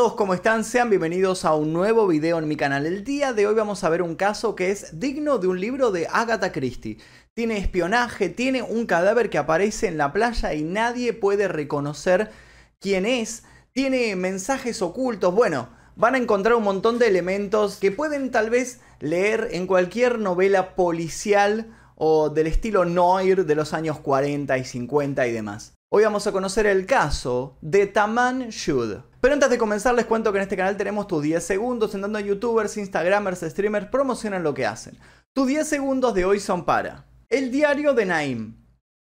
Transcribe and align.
Todos, 0.00 0.14
¿cómo 0.14 0.32
están? 0.32 0.64
Sean 0.64 0.88
bienvenidos 0.88 1.44
a 1.44 1.54
un 1.54 1.74
nuevo 1.74 2.06
video 2.06 2.38
en 2.38 2.48
mi 2.48 2.56
canal. 2.56 2.86
El 2.86 3.04
día 3.04 3.34
de 3.34 3.46
hoy 3.46 3.54
vamos 3.54 3.84
a 3.84 3.90
ver 3.90 4.00
un 4.00 4.14
caso 4.14 4.54
que 4.54 4.70
es 4.70 4.98
digno 4.98 5.36
de 5.36 5.46
un 5.46 5.60
libro 5.60 5.90
de 5.90 6.08
Agatha 6.10 6.52
Christie. 6.52 6.96
Tiene 7.34 7.58
espionaje, 7.58 8.30
tiene 8.30 8.62
un 8.62 8.86
cadáver 8.86 9.28
que 9.28 9.36
aparece 9.36 9.88
en 9.88 9.98
la 9.98 10.14
playa 10.14 10.54
y 10.54 10.62
nadie 10.62 11.12
puede 11.12 11.48
reconocer 11.48 12.30
quién 12.78 13.04
es. 13.04 13.42
Tiene 13.74 14.16
mensajes 14.16 14.80
ocultos, 14.80 15.34
bueno, 15.34 15.68
van 15.96 16.14
a 16.14 16.18
encontrar 16.18 16.54
un 16.54 16.64
montón 16.64 16.98
de 16.98 17.06
elementos 17.06 17.76
que 17.76 17.92
pueden 17.92 18.30
tal 18.30 18.48
vez 18.48 18.80
leer 19.00 19.48
en 19.52 19.66
cualquier 19.66 20.18
novela 20.18 20.76
policial 20.76 21.76
o 21.94 22.30
del 22.30 22.46
estilo 22.46 22.86
noir 22.86 23.44
de 23.44 23.54
los 23.54 23.74
años 23.74 23.98
40 23.98 24.56
y 24.56 24.64
50 24.64 25.26
y 25.26 25.32
demás. 25.32 25.74
Hoy 25.92 26.04
vamos 26.04 26.24
a 26.28 26.30
conocer 26.30 26.66
el 26.66 26.86
caso 26.86 27.58
de 27.62 27.88
Taman 27.88 28.50
Shud. 28.50 28.98
Pero 29.20 29.34
antes 29.34 29.50
de 29.50 29.58
comenzar 29.58 29.92
les 29.92 30.06
cuento 30.06 30.30
que 30.30 30.38
en 30.38 30.44
este 30.44 30.56
canal 30.56 30.76
tenemos 30.76 31.08
tus 31.08 31.20
10 31.20 31.42
segundos 31.42 31.96
en 31.96 32.00
donde 32.00 32.22
youtubers, 32.22 32.76
instagramers, 32.76 33.40
streamers 33.40 33.88
promocionan 33.88 34.44
lo 34.44 34.54
que 34.54 34.66
hacen. 34.66 34.96
Tus 35.32 35.48
10 35.48 35.66
segundos 35.66 36.14
de 36.14 36.24
hoy 36.24 36.38
son 36.38 36.64
para 36.64 37.06
El 37.28 37.50
Diario 37.50 37.92
de 37.92 38.06
Naim. 38.06 38.54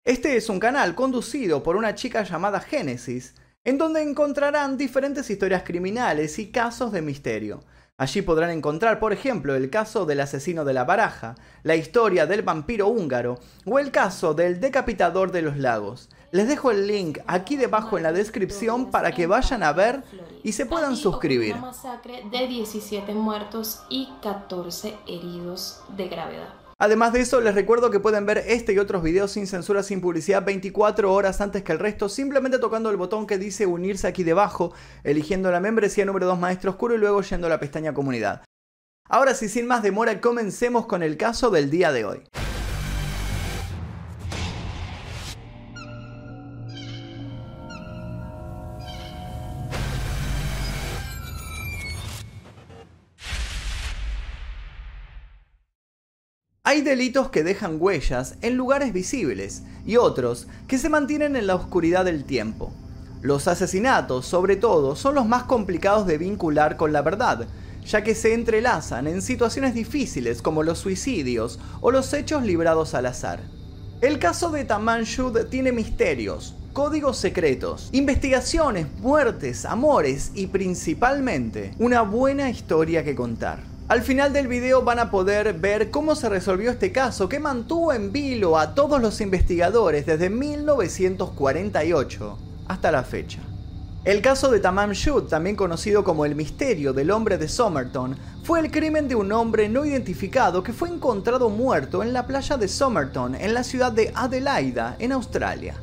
Este 0.02 0.38
es 0.38 0.48
un 0.48 0.58
canal 0.58 0.94
conducido 0.94 1.62
por 1.62 1.76
una 1.76 1.94
chica 1.94 2.22
llamada 2.22 2.58
Génesis, 2.58 3.34
en 3.64 3.76
donde 3.76 4.00
encontrarán 4.00 4.78
diferentes 4.78 5.28
historias 5.28 5.64
criminales 5.64 6.38
y 6.38 6.50
casos 6.50 6.90
de 6.90 7.02
misterio. 7.02 7.60
Allí 7.98 8.22
podrán 8.22 8.48
encontrar, 8.48 8.98
por 8.98 9.12
ejemplo, 9.12 9.54
el 9.54 9.68
caso 9.68 10.06
del 10.06 10.20
asesino 10.20 10.64
de 10.64 10.72
la 10.72 10.84
baraja, 10.84 11.34
la 11.64 11.76
historia 11.76 12.24
del 12.24 12.40
vampiro 12.40 12.88
húngaro 12.88 13.40
o 13.66 13.78
el 13.78 13.90
caso 13.90 14.32
del 14.32 14.58
decapitador 14.58 15.32
de 15.32 15.42
los 15.42 15.58
lagos. 15.58 16.08
Les 16.30 16.46
dejo 16.46 16.70
el 16.70 16.86
link 16.86 17.20
aquí 17.26 17.56
debajo 17.56 17.96
en 17.96 18.02
la 18.02 18.12
descripción 18.12 18.90
para 18.90 19.12
que 19.12 19.26
vayan 19.26 19.62
a 19.62 19.72
ver 19.72 20.02
y 20.42 20.52
se 20.52 20.66
puedan 20.66 20.94
suscribir. 20.94 21.54
Una 21.54 21.68
masacre 21.68 22.22
de 22.30 22.46
17 22.46 23.14
muertos 23.14 23.82
y 23.88 24.10
14 24.22 24.94
heridos 25.06 25.82
de 25.96 26.08
gravedad. 26.08 26.54
Además 26.80 27.14
de 27.14 27.20
eso, 27.22 27.40
les 27.40 27.54
recuerdo 27.54 27.90
que 27.90 27.98
pueden 27.98 28.26
ver 28.26 28.38
este 28.46 28.74
y 28.74 28.78
otros 28.78 29.02
videos 29.02 29.32
sin 29.32 29.46
censura, 29.46 29.82
sin 29.82 30.00
publicidad, 30.02 30.44
24 30.44 31.12
horas 31.12 31.40
antes 31.40 31.62
que 31.62 31.72
el 31.72 31.78
resto, 31.78 32.08
simplemente 32.08 32.58
tocando 32.58 32.90
el 32.90 32.96
botón 32.96 33.26
que 33.26 33.38
dice 33.38 33.66
unirse 33.66 34.06
aquí 34.06 34.22
debajo, 34.22 34.72
eligiendo 35.04 35.50
la 35.50 35.60
membresía 35.60 36.04
número 36.04 36.26
2 36.26 36.38
Maestro 36.38 36.72
Oscuro 36.72 36.94
y 36.94 36.98
luego 36.98 37.22
yendo 37.22 37.46
a 37.46 37.50
la 37.50 37.58
pestaña 37.58 37.94
comunidad. 37.94 38.44
Ahora 39.08 39.34
sí, 39.34 39.48
sin 39.48 39.66
más 39.66 39.82
demora, 39.82 40.20
comencemos 40.20 40.86
con 40.86 41.02
el 41.02 41.16
caso 41.16 41.50
del 41.50 41.70
día 41.70 41.90
de 41.90 42.04
hoy. 42.04 42.22
Hay 56.68 56.82
delitos 56.82 57.30
que 57.30 57.44
dejan 57.44 57.78
huellas 57.80 58.34
en 58.42 58.58
lugares 58.58 58.92
visibles 58.92 59.62
y 59.86 59.96
otros 59.96 60.48
que 60.66 60.76
se 60.76 60.90
mantienen 60.90 61.34
en 61.34 61.46
la 61.46 61.54
oscuridad 61.54 62.04
del 62.04 62.24
tiempo. 62.24 62.70
Los 63.22 63.48
asesinatos, 63.48 64.26
sobre 64.26 64.56
todo, 64.56 64.94
son 64.94 65.14
los 65.14 65.26
más 65.26 65.44
complicados 65.44 66.06
de 66.06 66.18
vincular 66.18 66.76
con 66.76 66.92
la 66.92 67.00
verdad, 67.00 67.48
ya 67.86 68.04
que 68.04 68.14
se 68.14 68.34
entrelazan 68.34 69.06
en 69.06 69.22
situaciones 69.22 69.72
difíciles 69.72 70.42
como 70.42 70.62
los 70.62 70.80
suicidios 70.80 71.58
o 71.80 71.90
los 71.90 72.12
hechos 72.12 72.42
librados 72.42 72.92
al 72.92 73.06
azar. 73.06 73.40
El 74.02 74.18
caso 74.18 74.50
de 74.50 74.66
Tamanshud 74.66 75.46
tiene 75.46 75.72
misterios, 75.72 76.54
códigos 76.74 77.16
secretos, 77.16 77.88
investigaciones, 77.92 78.88
muertes, 79.00 79.64
amores 79.64 80.32
y 80.34 80.48
principalmente 80.48 81.72
una 81.78 82.02
buena 82.02 82.50
historia 82.50 83.04
que 83.04 83.14
contar. 83.14 83.77
Al 83.88 84.02
final 84.02 84.32
del 84.34 84.48
video 84.48 84.82
van 84.82 84.98
a 84.98 85.10
poder 85.10 85.54
ver 85.54 85.90
cómo 85.90 86.14
se 86.14 86.28
resolvió 86.28 86.70
este 86.70 86.92
caso 86.92 87.26
que 87.26 87.40
mantuvo 87.40 87.94
en 87.94 88.12
vilo 88.12 88.58
a 88.58 88.74
todos 88.74 89.00
los 89.00 89.22
investigadores 89.22 90.04
desde 90.04 90.28
1948 90.28 92.38
hasta 92.68 92.92
la 92.92 93.02
fecha. 93.02 93.38
El 94.04 94.20
caso 94.20 94.50
de 94.50 94.60
Tamam 94.60 94.92
Shud, 94.92 95.22
también 95.22 95.56
conocido 95.56 96.04
como 96.04 96.26
el 96.26 96.34
misterio 96.34 96.92
del 96.92 97.10
hombre 97.10 97.38
de 97.38 97.48
Somerton, 97.48 98.14
fue 98.42 98.60
el 98.60 98.70
crimen 98.70 99.08
de 99.08 99.14
un 99.14 99.32
hombre 99.32 99.70
no 99.70 99.86
identificado 99.86 100.62
que 100.62 100.74
fue 100.74 100.90
encontrado 100.90 101.48
muerto 101.48 102.02
en 102.02 102.12
la 102.12 102.26
playa 102.26 102.58
de 102.58 102.68
Somerton, 102.68 103.36
en 103.36 103.54
la 103.54 103.64
ciudad 103.64 103.90
de 103.90 104.12
Adelaida, 104.14 104.96
en 104.98 105.12
Australia. 105.12 105.76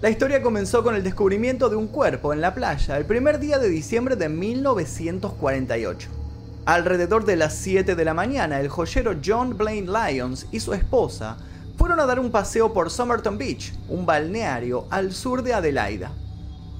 La 0.00 0.08
historia 0.08 0.40
comenzó 0.40 0.82
con 0.82 0.94
el 0.94 1.02
descubrimiento 1.02 1.68
de 1.68 1.76
un 1.76 1.88
cuerpo 1.88 2.32
en 2.32 2.40
la 2.40 2.54
playa 2.54 2.96
el 2.96 3.04
primer 3.04 3.38
día 3.38 3.58
de 3.58 3.68
diciembre 3.68 4.16
de 4.16 4.30
1948. 4.30 6.23
Alrededor 6.66 7.26
de 7.26 7.36
las 7.36 7.54
7 7.56 7.94
de 7.94 8.04
la 8.06 8.14
mañana, 8.14 8.58
el 8.58 8.70
joyero 8.70 9.16
John 9.22 9.58
Blaine 9.58 9.86
Lyons 9.86 10.46
y 10.50 10.60
su 10.60 10.72
esposa 10.72 11.36
fueron 11.76 12.00
a 12.00 12.06
dar 12.06 12.18
un 12.18 12.30
paseo 12.30 12.72
por 12.72 12.90
Somerton 12.90 13.36
Beach, 13.36 13.74
un 13.90 14.06
balneario 14.06 14.86
al 14.88 15.12
sur 15.12 15.42
de 15.42 15.52
Adelaida. 15.52 16.10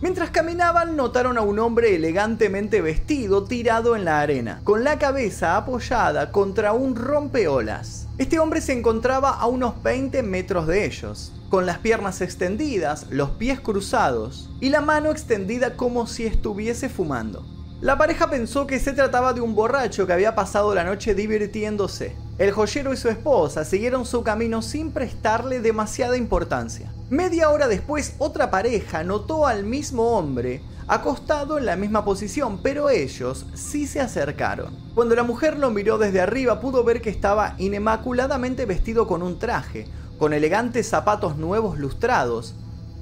Mientras 0.01 0.31
caminaban 0.31 0.97
notaron 0.97 1.37
a 1.37 1.43
un 1.43 1.59
hombre 1.59 1.95
elegantemente 1.95 2.81
vestido 2.81 3.45
tirado 3.45 3.95
en 3.95 4.07
la 4.07 4.23
arena, 4.23 4.63
con 4.65 4.85
la 4.85 4.99
cabeza 4.99 5.59
apoyada 5.59 6.33
contra 6.33 6.73
un 6.73 6.97
rompeolas. 6.97 8.07
Este 8.17 8.39
hombre 8.39 8.63
se 8.63 8.73
encontraba 8.73 9.31
a 9.31 9.47
unos 9.47 9.83
20 9.83 10.23
metros 10.23 10.67
de 10.67 10.87
ellos, 10.87 11.35
con 11.51 11.67
las 11.67 11.79
piernas 11.79 12.23
extendidas, 12.23 13.07
los 13.11 13.31
pies 13.33 13.61
cruzados 13.61 14.51
y 14.63 14.71
la 14.71 14.81
mano 14.81 15.11
extendida 15.11 15.77
como 15.77 16.07
si 16.07 16.25
estuviese 16.25 16.89
fumando. 16.89 17.45
La 17.81 17.99
pareja 17.99 18.31
pensó 18.31 18.67
que 18.67 18.79
se 18.79 18.93
trataba 18.93 19.33
de 19.33 19.41
un 19.41 19.55
borracho 19.55 20.07
que 20.07 20.13
había 20.13 20.35
pasado 20.35 20.75
la 20.75 20.85
noche 20.85 21.15
divirtiéndose. 21.15 22.17
El 22.39 22.53
joyero 22.53 22.95
y 22.95 22.97
su 22.97 23.09
esposa 23.09 23.65
siguieron 23.65 24.07
su 24.07 24.23
camino 24.23 24.63
sin 24.63 24.93
prestarle 24.93 25.61
demasiada 25.61 26.17
importancia. 26.17 26.91
Media 27.11 27.51
hora 27.51 27.69
después, 27.69 28.15
otra 28.19 28.51
pareja 28.51 29.05
notó 29.05 29.47
al 29.47 29.65
mismo 29.65 30.17
hombre 30.17 30.63
acostado 30.87 31.59
en 31.59 31.67
la 31.67 31.77
misma 31.77 32.05
posición, 32.05 32.61
pero 32.63 32.91
ellos 32.91 33.47
sí 33.55 33.87
se 33.87 34.01
acercaron. 34.01 34.77
Cuando 34.95 35.15
la 35.15 35.23
mujer 35.23 35.59
lo 35.59 35.71
miró 35.71 35.99
desde 35.99 36.21
arriba, 36.21 36.61
pudo 36.61 36.85
ver 36.85 37.03
que 37.03 37.11
estaba 37.11 37.55
inmaculadamente 37.59 38.67
vestido 38.67 39.07
con 39.07 39.23
un 39.23 39.39
traje, 39.39 39.87
con 40.19 40.33
elegantes 40.33 40.89
zapatos 40.89 41.37
nuevos 41.37 41.79
lustrados, 41.79 42.55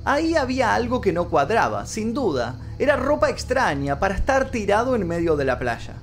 Ahí 0.04 0.34
había 0.34 0.74
algo 0.74 1.00
que 1.00 1.12
no 1.12 1.28
cuadraba, 1.28 1.86
sin 1.86 2.12
duda. 2.12 2.56
Era 2.78 2.96
ropa 2.96 3.30
extraña 3.30 4.00
para 4.00 4.16
estar 4.16 4.50
tirado 4.50 4.96
en 4.96 5.06
medio 5.06 5.36
de 5.36 5.44
la 5.44 5.60
playa. 5.60 5.94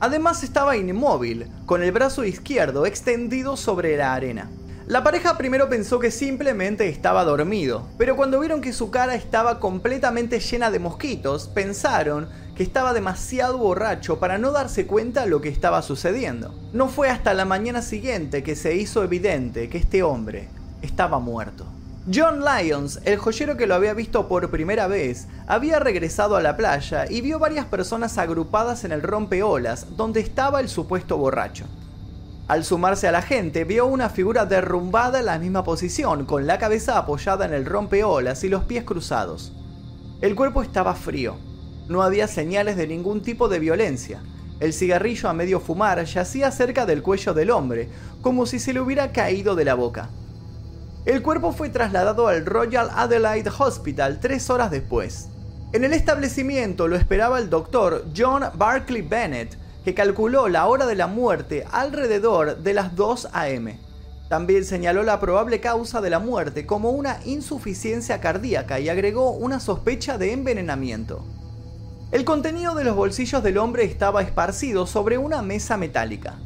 Además 0.00 0.42
estaba 0.42 0.78
inmóvil, 0.78 1.46
con 1.66 1.82
el 1.82 1.92
brazo 1.92 2.24
izquierdo 2.24 2.86
extendido 2.86 3.58
sobre 3.58 3.98
la 3.98 4.14
arena. 4.14 4.50
La 4.86 5.04
pareja 5.04 5.36
primero 5.36 5.68
pensó 5.68 6.00
que 6.00 6.10
simplemente 6.10 6.88
estaba 6.88 7.22
dormido, 7.24 7.86
pero 7.98 8.16
cuando 8.16 8.40
vieron 8.40 8.62
que 8.62 8.72
su 8.72 8.90
cara 8.90 9.14
estaba 9.14 9.60
completamente 9.60 10.40
llena 10.40 10.70
de 10.70 10.78
mosquitos, 10.78 11.46
pensaron 11.48 12.28
que 12.56 12.62
estaba 12.62 12.94
demasiado 12.94 13.58
borracho 13.58 14.18
para 14.18 14.38
no 14.38 14.50
darse 14.50 14.86
cuenta 14.86 15.24
de 15.24 15.30
lo 15.30 15.42
que 15.42 15.50
estaba 15.50 15.82
sucediendo. 15.82 16.54
No 16.72 16.88
fue 16.88 17.10
hasta 17.10 17.34
la 17.34 17.44
mañana 17.44 17.82
siguiente 17.82 18.42
que 18.42 18.56
se 18.56 18.76
hizo 18.76 19.04
evidente 19.04 19.68
que 19.68 19.78
este 19.78 20.02
hombre 20.02 20.48
estaba 20.80 21.18
muerto. 21.18 21.66
John 22.06 22.42
Lyons, 22.42 23.00
el 23.04 23.18
joyero 23.18 23.58
que 23.58 23.66
lo 23.66 23.74
había 23.74 23.92
visto 23.92 24.26
por 24.26 24.50
primera 24.50 24.86
vez, 24.86 25.28
había 25.46 25.78
regresado 25.78 26.34
a 26.34 26.40
la 26.40 26.56
playa 26.56 27.04
y 27.10 27.20
vio 27.20 27.38
varias 27.38 27.66
personas 27.66 28.16
agrupadas 28.16 28.84
en 28.84 28.92
el 28.92 29.02
rompeolas 29.02 29.98
donde 29.98 30.20
estaba 30.20 30.60
el 30.60 30.70
supuesto 30.70 31.18
borracho. 31.18 31.66
Al 32.48 32.64
sumarse 32.64 33.06
a 33.06 33.12
la 33.12 33.20
gente, 33.20 33.64
vio 33.64 33.84
una 33.84 34.08
figura 34.08 34.46
derrumbada 34.46 35.20
en 35.20 35.26
la 35.26 35.38
misma 35.38 35.62
posición, 35.62 36.24
con 36.24 36.46
la 36.46 36.58
cabeza 36.58 36.96
apoyada 36.96 37.44
en 37.44 37.52
el 37.52 37.66
rompeolas 37.66 38.44
y 38.44 38.48
los 38.48 38.64
pies 38.64 38.84
cruzados. 38.84 39.52
El 40.22 40.34
cuerpo 40.34 40.62
estaba 40.62 40.94
frío. 40.94 41.36
No 41.86 42.02
había 42.02 42.28
señales 42.28 42.76
de 42.76 42.86
ningún 42.86 43.20
tipo 43.20 43.48
de 43.48 43.58
violencia. 43.58 44.22
El 44.58 44.72
cigarrillo 44.72 45.28
a 45.28 45.34
medio 45.34 45.60
fumar 45.60 46.02
yacía 46.06 46.50
cerca 46.50 46.86
del 46.86 47.02
cuello 47.02 47.34
del 47.34 47.50
hombre, 47.50 47.90
como 48.22 48.46
si 48.46 48.58
se 48.58 48.72
le 48.72 48.80
hubiera 48.80 49.12
caído 49.12 49.54
de 49.54 49.66
la 49.66 49.74
boca. 49.74 50.08
El 51.06 51.22
cuerpo 51.22 51.52
fue 51.52 51.70
trasladado 51.70 52.28
al 52.28 52.44
Royal 52.44 52.90
Adelaide 52.94 53.50
Hospital 53.58 54.20
tres 54.20 54.50
horas 54.50 54.70
después. 54.70 55.28
En 55.72 55.82
el 55.82 55.94
establecimiento 55.94 56.88
lo 56.88 56.96
esperaba 56.96 57.38
el 57.38 57.48
doctor 57.48 58.04
John 58.14 58.44
Barclay 58.54 59.00
Bennett, 59.00 59.56
que 59.82 59.94
calculó 59.94 60.48
la 60.48 60.66
hora 60.66 60.84
de 60.84 60.96
la 60.96 61.06
muerte 61.06 61.64
alrededor 61.72 62.58
de 62.58 62.74
las 62.74 62.96
2 62.96 63.28
a.m. 63.32 63.78
También 64.28 64.64
señaló 64.66 65.02
la 65.02 65.18
probable 65.20 65.58
causa 65.60 66.02
de 66.02 66.10
la 66.10 66.18
muerte 66.18 66.66
como 66.66 66.90
una 66.90 67.18
insuficiencia 67.24 68.20
cardíaca 68.20 68.78
y 68.78 68.90
agregó 68.90 69.30
una 69.30 69.58
sospecha 69.58 70.18
de 70.18 70.32
envenenamiento. 70.32 71.24
El 72.12 72.26
contenido 72.26 72.74
de 72.74 72.84
los 72.84 72.94
bolsillos 72.94 73.42
del 73.42 73.56
hombre 73.56 73.84
estaba 73.84 74.20
esparcido 74.20 74.86
sobre 74.86 75.16
una 75.16 75.40
mesa 75.40 75.78
metálica. 75.78 76.38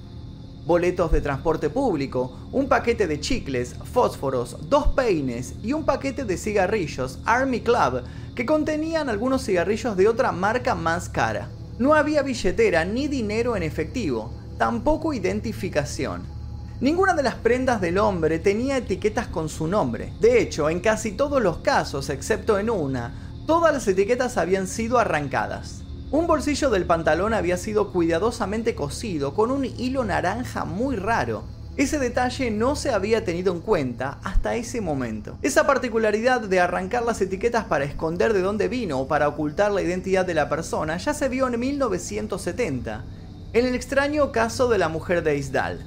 Boletos 0.66 1.12
de 1.12 1.20
transporte 1.20 1.68
público, 1.70 2.36
un 2.52 2.68
paquete 2.68 3.06
de 3.06 3.20
chicles, 3.20 3.74
fósforos, 3.92 4.56
dos 4.68 4.88
peines 4.88 5.54
y 5.62 5.72
un 5.72 5.84
paquete 5.84 6.24
de 6.24 6.36
cigarrillos 6.36 7.18
Army 7.24 7.60
Club 7.60 8.02
que 8.34 8.46
contenían 8.46 9.08
algunos 9.08 9.44
cigarrillos 9.44 9.96
de 9.96 10.08
otra 10.08 10.32
marca 10.32 10.74
más 10.74 11.08
cara. 11.08 11.48
No 11.78 11.94
había 11.94 12.22
billetera 12.22 12.84
ni 12.84 13.08
dinero 13.08 13.56
en 13.56 13.62
efectivo, 13.62 14.32
tampoco 14.58 15.12
identificación. 15.12 16.22
Ninguna 16.80 17.14
de 17.14 17.22
las 17.22 17.36
prendas 17.36 17.80
del 17.80 17.98
hombre 17.98 18.38
tenía 18.38 18.78
etiquetas 18.78 19.28
con 19.28 19.48
su 19.48 19.66
nombre. 19.66 20.12
De 20.20 20.40
hecho, 20.40 20.68
en 20.68 20.80
casi 20.80 21.12
todos 21.12 21.40
los 21.40 21.58
casos, 21.58 22.10
excepto 22.10 22.58
en 22.58 22.68
una, 22.68 23.14
todas 23.46 23.72
las 23.72 23.86
etiquetas 23.86 24.36
habían 24.38 24.66
sido 24.66 24.98
arrancadas. 24.98 25.83
Un 26.10 26.26
bolsillo 26.26 26.70
del 26.70 26.84
pantalón 26.84 27.34
había 27.34 27.56
sido 27.56 27.90
cuidadosamente 27.92 28.74
cosido 28.74 29.34
con 29.34 29.50
un 29.50 29.64
hilo 29.64 30.04
naranja 30.04 30.64
muy 30.64 30.96
raro. 30.96 31.44
Ese 31.76 31.98
detalle 31.98 32.52
no 32.52 32.76
se 32.76 32.90
había 32.90 33.24
tenido 33.24 33.52
en 33.52 33.60
cuenta 33.60 34.18
hasta 34.22 34.54
ese 34.54 34.80
momento. 34.80 35.38
Esa 35.42 35.66
particularidad 35.66 36.40
de 36.42 36.60
arrancar 36.60 37.02
las 37.02 37.20
etiquetas 37.20 37.64
para 37.64 37.84
esconder 37.84 38.32
de 38.32 38.42
dónde 38.42 38.68
vino 38.68 39.00
o 39.00 39.08
para 39.08 39.26
ocultar 39.26 39.72
la 39.72 39.82
identidad 39.82 40.24
de 40.24 40.34
la 40.34 40.48
persona 40.48 40.98
ya 40.98 41.14
se 41.14 41.28
vio 41.28 41.48
en 41.48 41.58
1970, 41.58 43.04
en 43.52 43.66
el 43.66 43.74
extraño 43.74 44.30
caso 44.30 44.68
de 44.68 44.78
la 44.78 44.88
mujer 44.88 45.24
de 45.24 45.36
Isdal. 45.36 45.84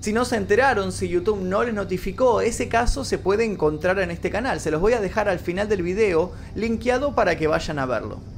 Si 0.00 0.12
no 0.12 0.24
se 0.24 0.36
enteraron, 0.36 0.92
si 0.92 1.08
YouTube 1.08 1.40
no 1.40 1.62
les 1.62 1.72
notificó, 1.72 2.40
ese 2.42 2.68
caso 2.68 3.04
se 3.04 3.18
puede 3.18 3.44
encontrar 3.44 3.98
en 4.00 4.10
este 4.10 4.30
canal. 4.30 4.60
Se 4.60 4.72
los 4.72 4.80
voy 4.80 4.94
a 4.94 5.00
dejar 5.00 5.28
al 5.28 5.38
final 5.38 5.68
del 5.68 5.82
video 5.82 6.32
linkeado 6.56 7.14
para 7.14 7.36
que 7.38 7.46
vayan 7.46 7.78
a 7.78 7.86
verlo. 7.86 8.31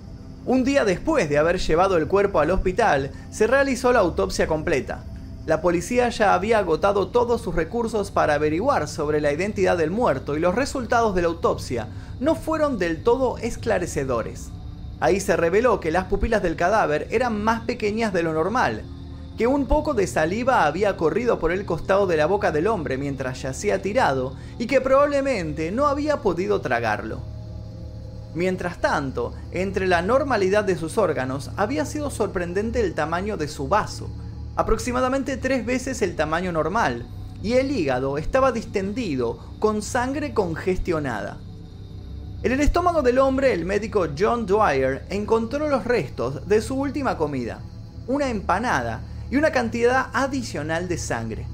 Un 0.46 0.62
día 0.62 0.84
después 0.84 1.30
de 1.30 1.38
haber 1.38 1.58
llevado 1.58 1.96
el 1.96 2.06
cuerpo 2.06 2.38
al 2.38 2.50
hospital, 2.50 3.12
se 3.30 3.46
realizó 3.46 3.94
la 3.94 4.00
autopsia 4.00 4.46
completa. 4.46 5.02
La 5.46 5.62
policía 5.62 6.10
ya 6.10 6.34
había 6.34 6.58
agotado 6.58 7.08
todos 7.08 7.40
sus 7.40 7.54
recursos 7.54 8.10
para 8.10 8.34
averiguar 8.34 8.86
sobre 8.86 9.22
la 9.22 9.32
identidad 9.32 9.78
del 9.78 9.90
muerto 9.90 10.36
y 10.36 10.40
los 10.40 10.54
resultados 10.54 11.14
de 11.14 11.22
la 11.22 11.28
autopsia 11.28 11.88
no 12.20 12.34
fueron 12.34 12.78
del 12.78 13.02
todo 13.02 13.38
esclarecedores. 13.38 14.50
Ahí 15.00 15.18
se 15.18 15.34
reveló 15.34 15.80
que 15.80 15.90
las 15.90 16.04
pupilas 16.04 16.42
del 16.42 16.56
cadáver 16.56 17.08
eran 17.10 17.42
más 17.42 17.62
pequeñas 17.62 18.12
de 18.12 18.22
lo 18.22 18.34
normal, 18.34 18.82
que 19.38 19.46
un 19.46 19.64
poco 19.64 19.94
de 19.94 20.06
saliva 20.06 20.66
había 20.66 20.98
corrido 20.98 21.38
por 21.38 21.52
el 21.52 21.64
costado 21.64 22.06
de 22.06 22.18
la 22.18 22.26
boca 22.26 22.52
del 22.52 22.66
hombre 22.66 22.98
mientras 22.98 23.40
yacía 23.40 23.80
tirado 23.80 24.34
y 24.58 24.66
que 24.66 24.82
probablemente 24.82 25.72
no 25.72 25.86
había 25.86 26.18
podido 26.18 26.60
tragarlo. 26.60 27.33
Mientras 28.34 28.80
tanto, 28.80 29.32
entre 29.52 29.86
la 29.86 30.02
normalidad 30.02 30.64
de 30.64 30.76
sus 30.76 30.98
órganos 30.98 31.50
había 31.56 31.84
sido 31.84 32.10
sorprendente 32.10 32.80
el 32.80 32.94
tamaño 32.94 33.36
de 33.36 33.46
su 33.46 33.68
vaso, 33.68 34.10
aproximadamente 34.56 35.36
tres 35.36 35.64
veces 35.64 36.02
el 36.02 36.16
tamaño 36.16 36.50
normal, 36.50 37.06
y 37.42 37.54
el 37.54 37.70
hígado 37.70 38.18
estaba 38.18 38.52
distendido, 38.52 39.38
con 39.58 39.82
sangre 39.82 40.34
congestionada. 40.34 41.38
En 42.42 42.52
el 42.52 42.60
estómago 42.60 43.02
del 43.02 43.18
hombre, 43.18 43.52
el 43.52 43.64
médico 43.64 44.08
John 44.18 44.46
Dwyer 44.46 45.06
encontró 45.10 45.68
los 45.68 45.84
restos 45.84 46.48
de 46.48 46.60
su 46.60 46.74
última 46.74 47.16
comida, 47.16 47.60
una 48.06 48.28
empanada 48.28 49.02
y 49.30 49.36
una 49.36 49.50
cantidad 49.50 50.08
adicional 50.12 50.88
de 50.88 50.98
sangre. 50.98 51.46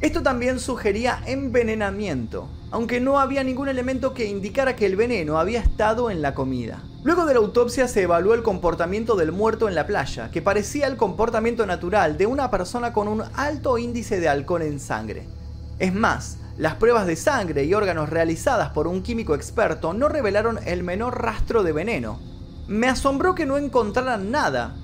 Esto 0.00 0.22
también 0.22 0.60
sugería 0.60 1.20
envenenamiento, 1.26 2.48
aunque 2.70 3.00
no 3.00 3.18
había 3.18 3.44
ningún 3.44 3.68
elemento 3.68 4.14
que 4.14 4.26
indicara 4.26 4.76
que 4.76 4.86
el 4.86 4.96
veneno 4.96 5.38
había 5.38 5.60
estado 5.60 6.10
en 6.10 6.22
la 6.22 6.34
comida. 6.34 6.82
Luego 7.02 7.26
de 7.26 7.34
la 7.34 7.40
autopsia 7.40 7.88
se 7.88 8.02
evaluó 8.02 8.34
el 8.34 8.42
comportamiento 8.42 9.16
del 9.16 9.32
muerto 9.32 9.68
en 9.68 9.74
la 9.74 9.86
playa, 9.86 10.30
que 10.30 10.42
parecía 10.42 10.86
el 10.86 10.96
comportamiento 10.96 11.64
natural 11.64 12.18
de 12.18 12.26
una 12.26 12.50
persona 12.50 12.92
con 12.92 13.08
un 13.08 13.22
alto 13.34 13.78
índice 13.78 14.20
de 14.20 14.28
alcohol 14.28 14.62
en 14.62 14.80
sangre. 14.80 15.28
Es 15.78 15.94
más, 15.94 16.38
las 16.58 16.74
pruebas 16.74 17.06
de 17.06 17.14
sangre 17.14 17.64
y 17.64 17.72
órganos 17.72 18.10
realizadas 18.10 18.70
por 18.70 18.88
un 18.88 19.02
químico 19.02 19.34
experto 19.36 19.94
no 19.94 20.08
revelaron 20.08 20.58
el 20.66 20.82
menor 20.82 21.22
rastro 21.22 21.62
de 21.62 21.72
veneno. 21.72 22.18
Me 22.66 22.88
asombró 22.88 23.34
que 23.36 23.46
no 23.46 23.56
encontraran 23.56 24.30
nada, 24.30 24.74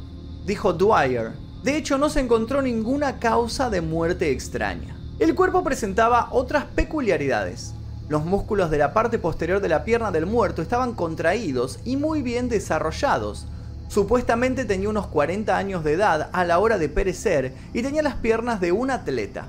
dijo 0.46 0.72
Dwyer. 0.72 1.32
De 1.64 1.76
hecho, 1.76 1.98
no 1.98 2.10
se 2.10 2.20
encontró 2.20 2.62
ninguna 2.62 3.18
causa 3.18 3.70
de 3.70 3.80
muerte 3.80 4.30
extraña. 4.30 4.93
El 5.20 5.36
cuerpo 5.36 5.62
presentaba 5.62 6.26
otras 6.32 6.64
peculiaridades. 6.64 7.72
Los 8.08 8.24
músculos 8.24 8.68
de 8.68 8.78
la 8.78 8.92
parte 8.92 9.20
posterior 9.20 9.60
de 9.60 9.68
la 9.68 9.84
pierna 9.84 10.10
del 10.10 10.26
muerto 10.26 10.60
estaban 10.60 10.92
contraídos 10.92 11.78
y 11.84 11.96
muy 11.96 12.20
bien 12.20 12.48
desarrollados. 12.48 13.46
Supuestamente 13.86 14.64
tenía 14.64 14.88
unos 14.88 15.06
40 15.06 15.56
años 15.56 15.84
de 15.84 15.92
edad 15.92 16.30
a 16.32 16.44
la 16.44 16.58
hora 16.58 16.78
de 16.78 16.88
perecer 16.88 17.54
y 17.72 17.82
tenía 17.82 18.02
las 18.02 18.16
piernas 18.16 18.60
de 18.60 18.72
un 18.72 18.90
atleta. 18.90 19.46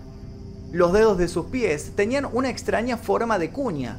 Los 0.72 0.94
dedos 0.94 1.18
de 1.18 1.28
sus 1.28 1.48
pies 1.48 1.94
tenían 1.96 2.28
una 2.32 2.52
extraña 2.52 2.98
forma 2.98 3.40
de 3.40 3.50
cuña. 3.50 3.98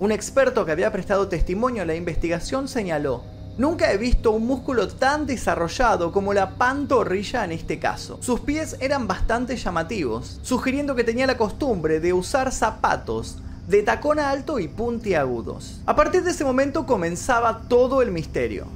Un 0.00 0.12
experto 0.12 0.64
que 0.64 0.72
había 0.72 0.92
prestado 0.92 1.28
testimonio 1.28 1.82
a 1.82 1.86
la 1.86 1.94
investigación 1.94 2.68
señaló, 2.68 3.22
Nunca 3.58 3.92
he 3.92 3.98
visto 3.98 4.30
un 4.30 4.46
músculo 4.46 4.88
tan 4.88 5.26
desarrollado 5.26 6.10
como 6.10 6.32
la 6.32 6.56
pantorrilla 6.56 7.44
en 7.44 7.52
este 7.52 7.78
caso. 7.78 8.18
Sus 8.22 8.40
pies 8.40 8.78
eran 8.80 9.06
bastante 9.06 9.56
llamativos, 9.56 10.40
sugiriendo 10.42 10.94
que 10.94 11.04
tenía 11.04 11.26
la 11.26 11.36
costumbre 11.36 12.00
de 12.00 12.14
usar 12.14 12.50
zapatos 12.50 13.42
de 13.68 13.82
tacón 13.82 14.18
alto 14.18 14.58
y 14.58 14.68
puntiagudos. 14.68 15.82
A 15.84 15.94
partir 15.94 16.22
de 16.24 16.30
ese 16.30 16.44
momento 16.44 16.86
comenzaba 16.86 17.62
todo 17.68 18.00
el 18.00 18.10
misterio. 18.10 18.66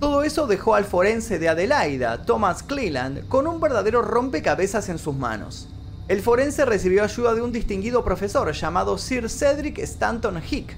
Todo 0.00 0.22
eso 0.22 0.46
dejó 0.46 0.74
al 0.74 0.84
forense 0.84 1.38
de 1.38 1.48
Adelaida, 1.48 2.26
Thomas 2.26 2.62
Cleland, 2.62 3.26
con 3.28 3.46
un 3.46 3.58
verdadero 3.58 4.02
rompecabezas 4.02 4.90
en 4.90 4.98
sus 4.98 5.16
manos. 5.16 5.70
El 6.08 6.20
forense 6.20 6.66
recibió 6.66 7.04
ayuda 7.04 7.34
de 7.34 7.40
un 7.40 7.52
distinguido 7.52 8.04
profesor 8.04 8.52
llamado 8.52 8.98
Sir 8.98 9.30
Cedric 9.30 9.78
Stanton 9.78 10.42
Hick, 10.48 10.76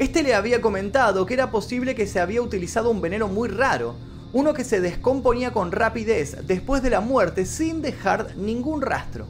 este 0.00 0.22
le 0.22 0.34
había 0.34 0.62
comentado 0.62 1.26
que 1.26 1.34
era 1.34 1.50
posible 1.50 1.94
que 1.94 2.06
se 2.06 2.20
había 2.20 2.40
utilizado 2.40 2.90
un 2.90 3.02
veneno 3.02 3.28
muy 3.28 3.50
raro, 3.50 3.96
uno 4.32 4.54
que 4.54 4.64
se 4.64 4.80
descomponía 4.80 5.52
con 5.52 5.72
rapidez 5.72 6.38
después 6.46 6.82
de 6.82 6.88
la 6.88 7.02
muerte 7.02 7.44
sin 7.44 7.82
dejar 7.82 8.34
ningún 8.34 8.80
rastro. 8.80 9.26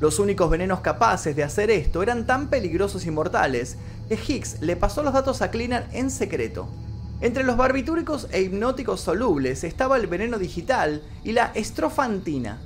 Los 0.00 0.18
únicos 0.18 0.48
venenos 0.48 0.80
capaces 0.80 1.36
de 1.36 1.44
hacer 1.44 1.70
esto 1.70 2.02
eran 2.02 2.24
tan 2.24 2.48
peligrosos 2.48 3.04
y 3.04 3.10
mortales 3.10 3.76
que 4.08 4.14
Higgs 4.14 4.62
le 4.62 4.76
pasó 4.76 5.02
los 5.02 5.12
datos 5.12 5.42
a 5.42 5.50
Cleaner 5.50 5.86
en 5.92 6.10
secreto. 6.10 6.66
Entre 7.20 7.44
los 7.44 7.58
barbitúricos 7.58 8.28
e 8.32 8.40
hipnóticos 8.40 9.02
solubles 9.02 9.62
estaba 9.62 9.98
el 9.98 10.06
veneno 10.06 10.38
digital 10.38 11.02
y 11.22 11.32
la 11.32 11.52
estrofantina. 11.54 12.62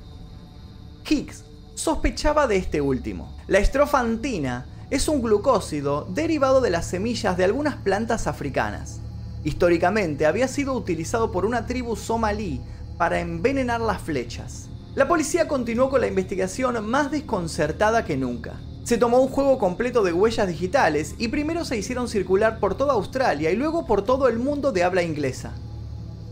Higgs 1.09 1.43
sospechaba 1.73 2.47
de 2.47 2.55
este 2.55 2.79
último. 2.79 3.35
La 3.47 3.59
estrofantina 3.59 4.65
es 4.89 5.07
un 5.07 5.21
glucósido 5.21 6.07
derivado 6.09 6.61
de 6.61 6.69
las 6.69 6.85
semillas 6.85 7.37
de 7.37 7.43
algunas 7.43 7.75
plantas 7.75 8.27
africanas. 8.27 8.99
Históricamente 9.43 10.25
había 10.25 10.47
sido 10.47 10.73
utilizado 10.73 11.31
por 11.31 11.45
una 11.45 11.65
tribu 11.65 11.95
somalí 11.95 12.61
para 12.97 13.19
envenenar 13.19 13.81
las 13.81 14.01
flechas. 14.01 14.69
La 14.95 15.07
policía 15.07 15.47
continuó 15.47 15.89
con 15.89 16.01
la 16.01 16.07
investigación 16.07 16.85
más 16.89 17.11
desconcertada 17.11 18.05
que 18.05 18.15
nunca. 18.15 18.53
Se 18.83 18.97
tomó 18.97 19.19
un 19.19 19.29
juego 19.29 19.57
completo 19.57 20.03
de 20.03 20.13
huellas 20.13 20.47
digitales 20.47 21.15
y 21.17 21.27
primero 21.27 21.65
se 21.65 21.77
hicieron 21.77 22.07
circular 22.07 22.59
por 22.59 22.75
toda 22.75 22.93
Australia 22.93 23.51
y 23.51 23.55
luego 23.55 23.85
por 23.87 24.03
todo 24.03 24.27
el 24.27 24.37
mundo 24.37 24.71
de 24.71 24.83
habla 24.83 25.01
inglesa. 25.01 25.53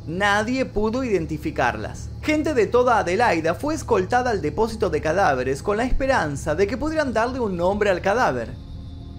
Nadie 0.05 0.65
pudo 0.65 1.05
identificarlas. 1.05 2.09
Gente 2.21 2.53
de 2.53 2.67
toda 2.67 2.99
Adelaida 2.99 3.55
fue 3.55 3.73
escoltada 3.73 4.31
al 4.31 4.41
depósito 4.41 4.89
de 4.89 4.99
cadáveres 4.99 5.63
con 5.63 5.77
la 5.77 5.85
esperanza 5.85 6.55
de 6.55 6.67
que 6.67 6.75
pudieran 6.75 7.13
darle 7.13 7.39
un 7.39 7.55
nombre 7.55 7.89
al 7.89 8.01
cadáver. 8.01 8.53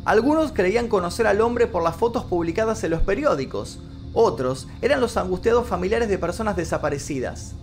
Algunos 0.05 0.53
creían 0.53 0.89
conocer 0.89 1.27
al 1.27 1.41
hombre 1.41 1.67
por 1.67 1.83
las 1.83 1.97
fotos 1.97 2.25
publicadas 2.25 2.85
en 2.85 2.91
los 2.91 3.01
periódicos, 3.01 3.81
otros 4.13 4.69
eran 4.83 5.01
los 5.01 5.17
angustiados 5.17 5.67
familiares 5.67 6.09
de 6.11 6.19
personas 6.19 6.55
desaparecidas. 6.55 7.55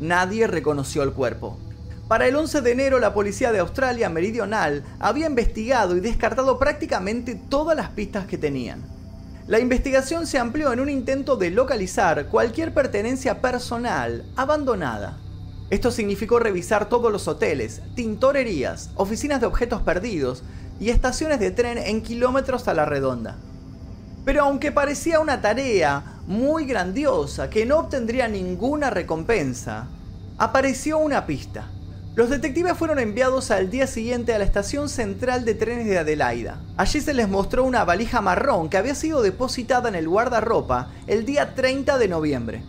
Nadie 0.00 0.46
reconoció 0.46 1.02
el 1.02 1.12
cuerpo. 1.12 1.58
Para 2.08 2.26
el 2.26 2.36
11 2.36 2.62
de 2.62 2.72
enero 2.72 2.98
la 2.98 3.12
policía 3.12 3.52
de 3.52 3.58
Australia 3.58 4.08
Meridional 4.08 4.82
había 4.98 5.26
investigado 5.26 5.94
y 5.94 6.00
descartado 6.00 6.58
prácticamente 6.58 7.34
todas 7.34 7.76
las 7.76 7.90
pistas 7.90 8.26
que 8.26 8.38
tenían. 8.38 8.95
La 9.48 9.60
investigación 9.60 10.26
se 10.26 10.38
amplió 10.38 10.72
en 10.72 10.80
un 10.80 10.88
intento 10.88 11.36
de 11.36 11.52
localizar 11.52 12.26
cualquier 12.26 12.74
pertenencia 12.74 13.40
personal 13.40 14.24
abandonada. 14.34 15.18
Esto 15.70 15.92
significó 15.92 16.40
revisar 16.40 16.88
todos 16.88 17.12
los 17.12 17.28
hoteles, 17.28 17.80
tintorerías, 17.94 18.90
oficinas 18.96 19.40
de 19.40 19.46
objetos 19.46 19.82
perdidos 19.82 20.42
y 20.80 20.90
estaciones 20.90 21.38
de 21.38 21.52
tren 21.52 21.78
en 21.78 22.02
kilómetros 22.02 22.66
a 22.66 22.74
la 22.74 22.86
redonda. 22.86 23.36
Pero 24.24 24.42
aunque 24.42 24.72
parecía 24.72 25.20
una 25.20 25.40
tarea 25.40 26.02
muy 26.26 26.64
grandiosa 26.64 27.48
que 27.48 27.66
no 27.66 27.78
obtendría 27.78 28.26
ninguna 28.26 28.90
recompensa, 28.90 29.86
apareció 30.38 30.98
una 30.98 31.24
pista. 31.24 31.68
Los 32.16 32.30
detectives 32.30 32.78
fueron 32.78 32.98
enviados 32.98 33.50
al 33.50 33.68
día 33.68 33.86
siguiente 33.86 34.32
a 34.32 34.38
la 34.38 34.46
estación 34.46 34.88
central 34.88 35.44
de 35.44 35.54
trenes 35.54 35.84
de 35.84 35.98
Adelaida. 35.98 36.62
Allí 36.78 37.02
se 37.02 37.12
les 37.12 37.28
mostró 37.28 37.62
una 37.62 37.84
valija 37.84 38.22
marrón 38.22 38.70
que 38.70 38.78
había 38.78 38.94
sido 38.94 39.20
depositada 39.20 39.90
en 39.90 39.96
el 39.96 40.08
guardarropa 40.08 40.92
el 41.06 41.26
día 41.26 41.54
30 41.54 41.98
de 41.98 42.08
noviembre. 42.08 42.62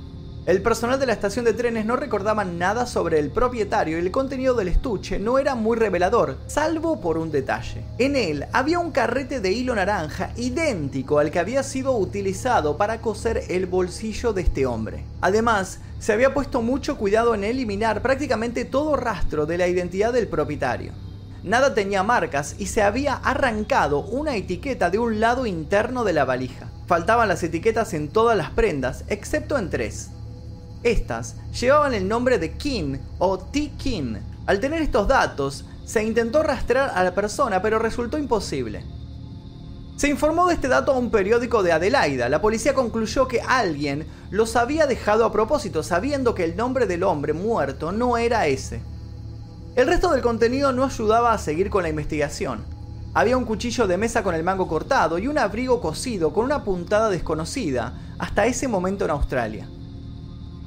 El 0.48 0.62
personal 0.62 0.98
de 0.98 1.06
la 1.06 1.12
estación 1.12 1.44
de 1.44 1.52
trenes 1.52 1.86
no 1.86 1.98
recordaba 1.98 2.46
nada 2.46 2.86
sobre 2.86 3.20
el 3.20 3.32
propietario 3.32 3.98
y 3.98 4.00
el 4.00 4.12
contenido 4.12 4.54
del 4.54 4.70
estuche 4.70 5.20
no 5.20 5.40
era 5.40 5.56
muy 5.56 5.76
revelador, 5.76 6.38
salvo 6.48 7.02
por 7.02 7.18
un 7.18 7.32
detalle. 7.32 7.84
En 7.98 8.16
él 8.16 8.46
había 8.54 8.80
un 8.80 8.92
carrete 8.92 9.42
de 9.42 9.52
hilo 9.52 9.76
naranja 9.76 10.32
idéntico 10.38 11.20
al 11.20 11.32
que 11.32 11.40
había 11.40 11.64
sido 11.64 11.98
utilizado 11.98 12.78
para 12.78 13.02
coser 13.02 13.44
el 13.50 13.66
bolsillo 13.66 14.32
de 14.32 14.44
este 14.44 14.66
hombre. 14.66 15.04
Además, 15.20 15.80
se 16.00 16.14
había 16.14 16.34
puesto 16.34 16.62
mucho 16.62 16.98
cuidado 16.98 17.36
en 17.36 17.44
eliminar 17.44 18.02
prácticamente 18.02 18.64
todo 18.64 18.96
rastro 18.96 19.48
de 19.48 19.58
la 19.58 19.68
identidad 19.68 20.14
del 20.14 20.30
propietario. 20.30 20.94
Nada 21.44 21.74
tenía 21.74 22.04
marcas 22.04 22.56
y 22.58 22.68
se 22.68 22.82
había 22.82 23.16
arrancado 23.16 24.00
una 24.00 24.38
etiqueta 24.38 24.90
de 24.90 25.00
un 25.00 25.20
lado 25.20 25.46
interno 25.46 26.06
de 26.06 26.14
la 26.14 26.24
valija. 26.24 26.70
Faltaban 26.86 27.28
las 27.28 27.44
etiquetas 27.44 27.94
en 27.94 28.08
todas 28.08 28.38
las 28.38 28.52
prendas, 28.52 29.04
excepto 29.10 29.58
en 29.58 29.70
tres. 29.70 30.12
Estas 30.88 31.36
llevaban 31.60 31.94
el 31.94 32.08
nombre 32.08 32.40
de 32.40 32.54
King 32.54 32.96
o 33.20 33.38
T. 33.38 33.74
King. 33.78 34.16
Al 34.46 34.62
tener 34.62 34.82
estos 34.82 35.06
datos, 35.06 35.66
se 35.84 36.02
intentó 36.02 36.44
rastrear 36.44 36.94
a 36.96 37.04
la 37.04 37.14
persona, 37.14 37.62
pero 37.62 37.78
resultó 37.78 38.18
imposible. 38.18 38.86
Se 39.98 40.08
informó 40.08 40.48
de 40.48 40.54
este 40.54 40.70
dato 40.70 40.94
a 40.94 40.98
un 40.98 41.12
periódico 41.12 41.62
de 41.62 41.74
Adelaida. 41.74 42.30
La 42.30 42.40
policía 42.40 42.74
concluyó 42.74 43.28
que 43.28 43.42
alguien 43.42 44.08
los 44.32 44.56
había 44.56 44.88
dejado 44.88 45.26
a 45.26 45.32
propósito, 45.34 45.84
sabiendo 45.84 46.34
que 46.34 46.46
el 46.46 46.56
nombre 46.56 46.86
del 46.86 47.04
hombre 47.04 47.34
muerto 47.34 47.92
no 47.92 48.18
era 48.18 48.48
ese. 48.48 48.80
El 49.76 49.88
resto 49.88 50.10
del 50.12 50.22
contenido 50.22 50.72
no 50.72 50.86
ayudaba 50.86 51.34
a 51.34 51.38
seguir 51.38 51.70
con 51.70 51.84
la 51.84 51.90
investigación. 51.90 52.64
Había 53.14 53.36
un 53.36 53.44
cuchillo 53.44 53.88
de 53.88 53.98
mesa 53.98 54.24
con 54.24 54.36
el 54.36 54.44
mango 54.44 54.70
cortado 54.70 55.20
y 55.20 55.28
un 55.28 55.38
abrigo 55.38 55.82
cosido 55.82 56.32
con 56.32 56.46
una 56.46 56.64
puntada 56.64 57.10
desconocida 57.10 58.00
hasta 58.20 58.46
ese 58.46 58.70
momento 58.70 59.04
en 59.04 59.12
Australia 59.12 59.68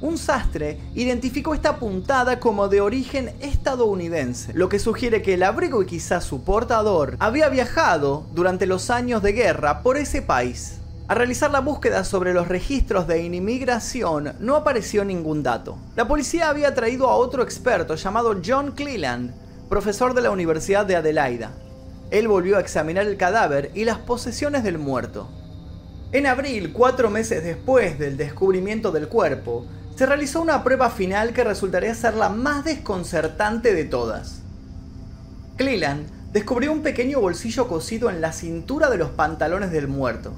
un 0.01 0.17
sastre 0.17 0.79
identificó 0.95 1.53
esta 1.53 1.77
puntada 1.77 2.39
como 2.39 2.67
de 2.67 2.81
origen 2.81 3.33
estadounidense, 3.39 4.51
lo 4.53 4.67
que 4.67 4.79
sugiere 4.79 5.21
que 5.21 5.35
el 5.35 5.43
abrigo 5.43 5.83
y 5.83 5.85
quizás 5.85 6.23
su 6.23 6.43
portador 6.43 7.15
había 7.19 7.49
viajado 7.49 8.25
durante 8.33 8.65
los 8.65 8.89
años 8.89 9.21
de 9.21 9.33
guerra 9.33 9.83
por 9.83 9.97
ese 9.97 10.23
país. 10.23 10.79
Al 11.07 11.17
realizar 11.17 11.51
la 11.51 11.59
búsqueda 11.59 12.03
sobre 12.03 12.33
los 12.33 12.47
registros 12.47 13.05
de 13.05 13.21
inmigración 13.23 14.33
no 14.39 14.55
apareció 14.55 15.05
ningún 15.05 15.43
dato. 15.43 15.77
La 15.95 16.07
policía 16.07 16.49
había 16.49 16.73
traído 16.73 17.09
a 17.09 17.15
otro 17.15 17.43
experto 17.43 17.95
llamado 17.95 18.39
John 18.43 18.71
Cleland, 18.71 19.33
profesor 19.69 20.13
de 20.13 20.21
la 20.21 20.31
Universidad 20.31 20.85
de 20.85 20.95
Adelaida. 20.95 21.51
Él 22.09 22.27
volvió 22.27 22.57
a 22.57 22.61
examinar 22.61 23.05
el 23.05 23.17
cadáver 23.17 23.71
y 23.75 23.85
las 23.85 23.99
posesiones 23.99 24.63
del 24.63 24.77
muerto. 24.77 25.29
En 26.11 26.27
abril, 26.27 26.73
cuatro 26.73 27.09
meses 27.09 27.43
después 27.43 27.99
del 27.99 28.17
descubrimiento 28.17 28.91
del 28.91 29.07
cuerpo, 29.07 29.65
se 30.01 30.07
realizó 30.07 30.41
una 30.41 30.63
prueba 30.63 30.89
final 30.89 31.31
que 31.31 31.43
resultaría 31.43 31.93
ser 31.93 32.15
la 32.15 32.29
más 32.29 32.65
desconcertante 32.65 33.75
de 33.75 33.85
todas. 33.85 34.41
Cleland 35.57 36.07
descubrió 36.33 36.71
un 36.71 36.81
pequeño 36.81 37.19
bolsillo 37.19 37.67
cosido 37.67 38.09
en 38.09 38.19
la 38.19 38.33
cintura 38.33 38.89
de 38.89 38.97
los 38.97 39.11
pantalones 39.11 39.69
del 39.69 39.87
muerto. 39.87 40.33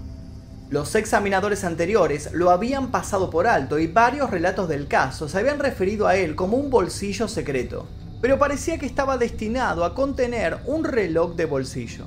Los 0.70 0.96
examinadores 0.96 1.64
anteriores 1.64 2.34
lo 2.34 2.50
habían 2.50 2.92
pasado 2.92 3.30
por 3.30 3.48
alto 3.48 3.80
y 3.80 3.88
varios 3.88 4.32
relatos 4.32 4.68
del 4.68 4.90
caso 4.90 5.30
se 5.30 5.38
habían 5.38 5.60
referido 5.60 6.08
a 6.08 6.18
él 6.18 6.36
como 6.36 6.58
un 6.58 6.70
bolsillo 6.70 7.30
secreto, 7.30 7.88
pero 8.22 8.38
parecía 8.38 8.78
que 8.78 8.86
estaba 8.86 9.18
destinado 9.18 9.86
a 9.86 9.96
contener 9.96 10.58
un 10.66 10.84
reloj 10.84 11.36
de 11.36 11.46
bolsillo. 11.46 12.04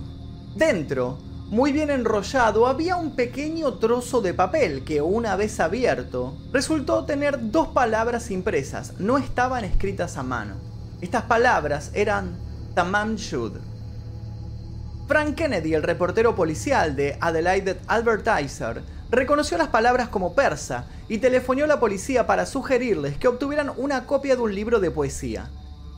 Dentro 0.56 1.16
muy 1.48 1.70
bien 1.70 1.90
enrollado, 1.90 2.66
había 2.66 2.96
un 2.96 3.14
pequeño 3.14 3.74
trozo 3.74 4.20
de 4.20 4.34
papel 4.34 4.82
que 4.84 5.00
una 5.00 5.36
vez 5.36 5.60
abierto 5.60 6.36
resultó 6.52 7.04
tener 7.04 7.52
dos 7.52 7.68
palabras 7.68 8.32
impresas, 8.32 8.94
no 8.98 9.16
estaban 9.16 9.64
escritas 9.64 10.16
a 10.16 10.24
mano. 10.24 10.56
Estas 11.00 11.22
palabras 11.22 11.92
eran 11.94 12.36
Tamam 12.74 13.14
Shud. 13.14 13.52
Frank 15.06 15.36
Kennedy, 15.36 15.74
el 15.74 15.84
reportero 15.84 16.34
policial 16.34 16.96
de 16.96 17.16
Adelaide 17.20 17.78
Advertiser, 17.86 18.82
reconoció 19.08 19.56
las 19.56 19.68
palabras 19.68 20.08
como 20.08 20.34
persa 20.34 20.86
y 21.08 21.18
telefonió 21.18 21.66
a 21.66 21.68
la 21.68 21.78
policía 21.78 22.26
para 22.26 22.44
sugerirles 22.44 23.18
que 23.18 23.28
obtuvieran 23.28 23.70
una 23.76 24.04
copia 24.04 24.34
de 24.34 24.42
un 24.42 24.52
libro 24.52 24.80
de 24.80 24.90
poesía, 24.90 25.48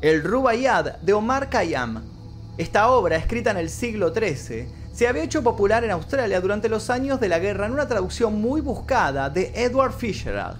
El 0.03 0.23
Rubaiyad 0.23 0.99
de 0.99 1.15
Omar 1.15 1.49
Khayyam. 1.49 2.03
Esta 2.59 2.91
obra, 2.91 3.17
escrita 3.17 3.51
en 3.51 3.57
el 3.57 3.71
siglo 3.71 4.13
XIII, 4.13 4.78
se 4.99 5.07
había 5.07 5.23
hecho 5.23 5.45
popular 5.45 5.85
en 5.85 5.93
Australia 5.93 6.41
durante 6.41 6.69
los 6.69 6.91
años 6.91 7.21
de 7.21 7.29
la 7.29 7.39
guerra 7.39 7.67
en 7.67 7.73
una 7.73 7.87
traducción 7.87 8.41
muy 8.41 8.61
buscada 8.61 9.31
de 9.31 9.53
Edward 9.55 9.93
Fitzgerald. 9.93 10.57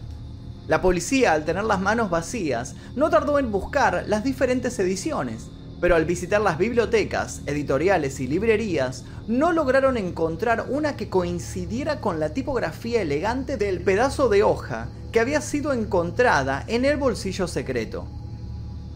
La 0.69 0.81
policía, 0.81 1.33
al 1.33 1.45
tener 1.45 1.65
las 1.65 1.81
manos 1.81 2.09
vacías, 2.09 2.77
no 2.95 3.11
tardó 3.11 3.41
en 3.41 3.51
buscar 3.51 4.05
las 4.07 4.23
diferentes 4.23 4.79
ediciones, 4.79 5.49
pero 5.81 5.97
al 5.97 6.05
visitar 6.05 6.41
las 6.41 6.57
bibliotecas, 6.57 7.41
editoriales 7.47 8.21
y 8.21 8.29
librerías, 8.29 9.03
no 9.27 9.51
lograron 9.51 9.97
encontrar 9.97 10.67
una 10.71 10.95
que 10.95 11.09
coincidiera 11.09 12.01
con 12.01 12.21
la 12.21 12.29
tipografía 12.33 13.03
elegante 13.03 13.57
del 13.57 13.81
pedazo 13.81 14.29
de 14.29 14.45
hoja 14.45 14.87
que 15.11 15.19
había 15.19 15.41
sido 15.41 15.73
encontrada 15.73 16.63
en 16.69 16.85
el 16.85 16.97
bolsillo 16.97 17.49
secreto. 17.49 18.07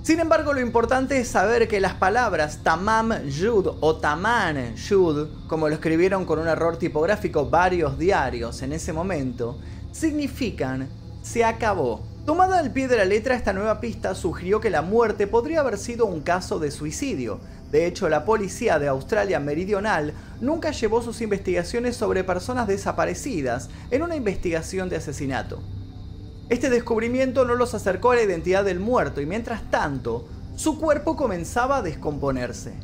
Sin 0.03 0.19
embargo, 0.19 0.53
lo 0.53 0.61
importante 0.61 1.17
es 1.21 1.29
saber 1.29 1.69
que 1.69 1.79
las 1.79 1.95
palabras 1.95 2.59
Tamam 2.65 3.25
Yud 3.29 3.69
o 3.79 3.97
Taman 3.99 4.75
Yud, 4.75 5.29
como 5.47 5.69
lo 5.69 5.75
escribieron 5.77 6.25
con 6.25 6.41
un 6.41 6.49
error 6.49 6.77
tipográfico 6.77 7.49
varios 7.49 7.97
diarios 7.97 8.63
en 8.63 8.73
ese 8.73 8.93
momento, 8.93 9.61
significan 9.93 10.89
se 11.23 11.45
acabó. 11.45 12.03
Tomada 12.27 12.59
al 12.59 12.73
pie 12.73 12.89
de 12.89 12.97
la 12.97 13.05
letra, 13.05 13.37
esta 13.37 13.53
nueva 13.53 13.79
pista 13.79 14.17
sugirió 14.17 14.61
que 14.61 14.71
la 14.71 14.83
muerte 14.83 15.29
podría 15.29 15.61
haber 15.61 15.79
sido 15.79 16.07
un 16.07 16.21
caso 16.21 16.59
de 16.59 16.73
suicidio. 16.73 17.39
De 17.71 17.87
hecho, 17.87 18.09
la 18.09 18.25
policía 18.25 18.81
de 18.81 18.89
Australia 18.89 19.39
Meridional 19.39 20.15
nunca 20.41 20.73
llevó 20.73 21.01
sus 21.01 21.21
investigaciones 21.21 21.97
sobre 21.97 22.25
personas 22.25 22.67
desaparecidas 22.67 23.71
en 23.93 24.03
una 24.03 24.17
investigación 24.17 24.89
de 24.89 24.97
asesinato. 24.97 25.63
Este 26.49 26.71
descubrimiento 26.71 27.45
no 27.45 27.55
los 27.55 27.75
acercó 27.75 28.11
a 28.11 28.17
la 28.17 28.23
identidad 28.23 28.65
del 28.65 28.81
muerto 28.81 29.21
y 29.21 29.27
mientras 29.27 29.71
tanto, 29.71 30.29
su 30.57 30.79
cuerpo 30.79 31.17
comenzaba 31.17 31.79
a 31.79 31.83
descomponerse. 31.83 32.75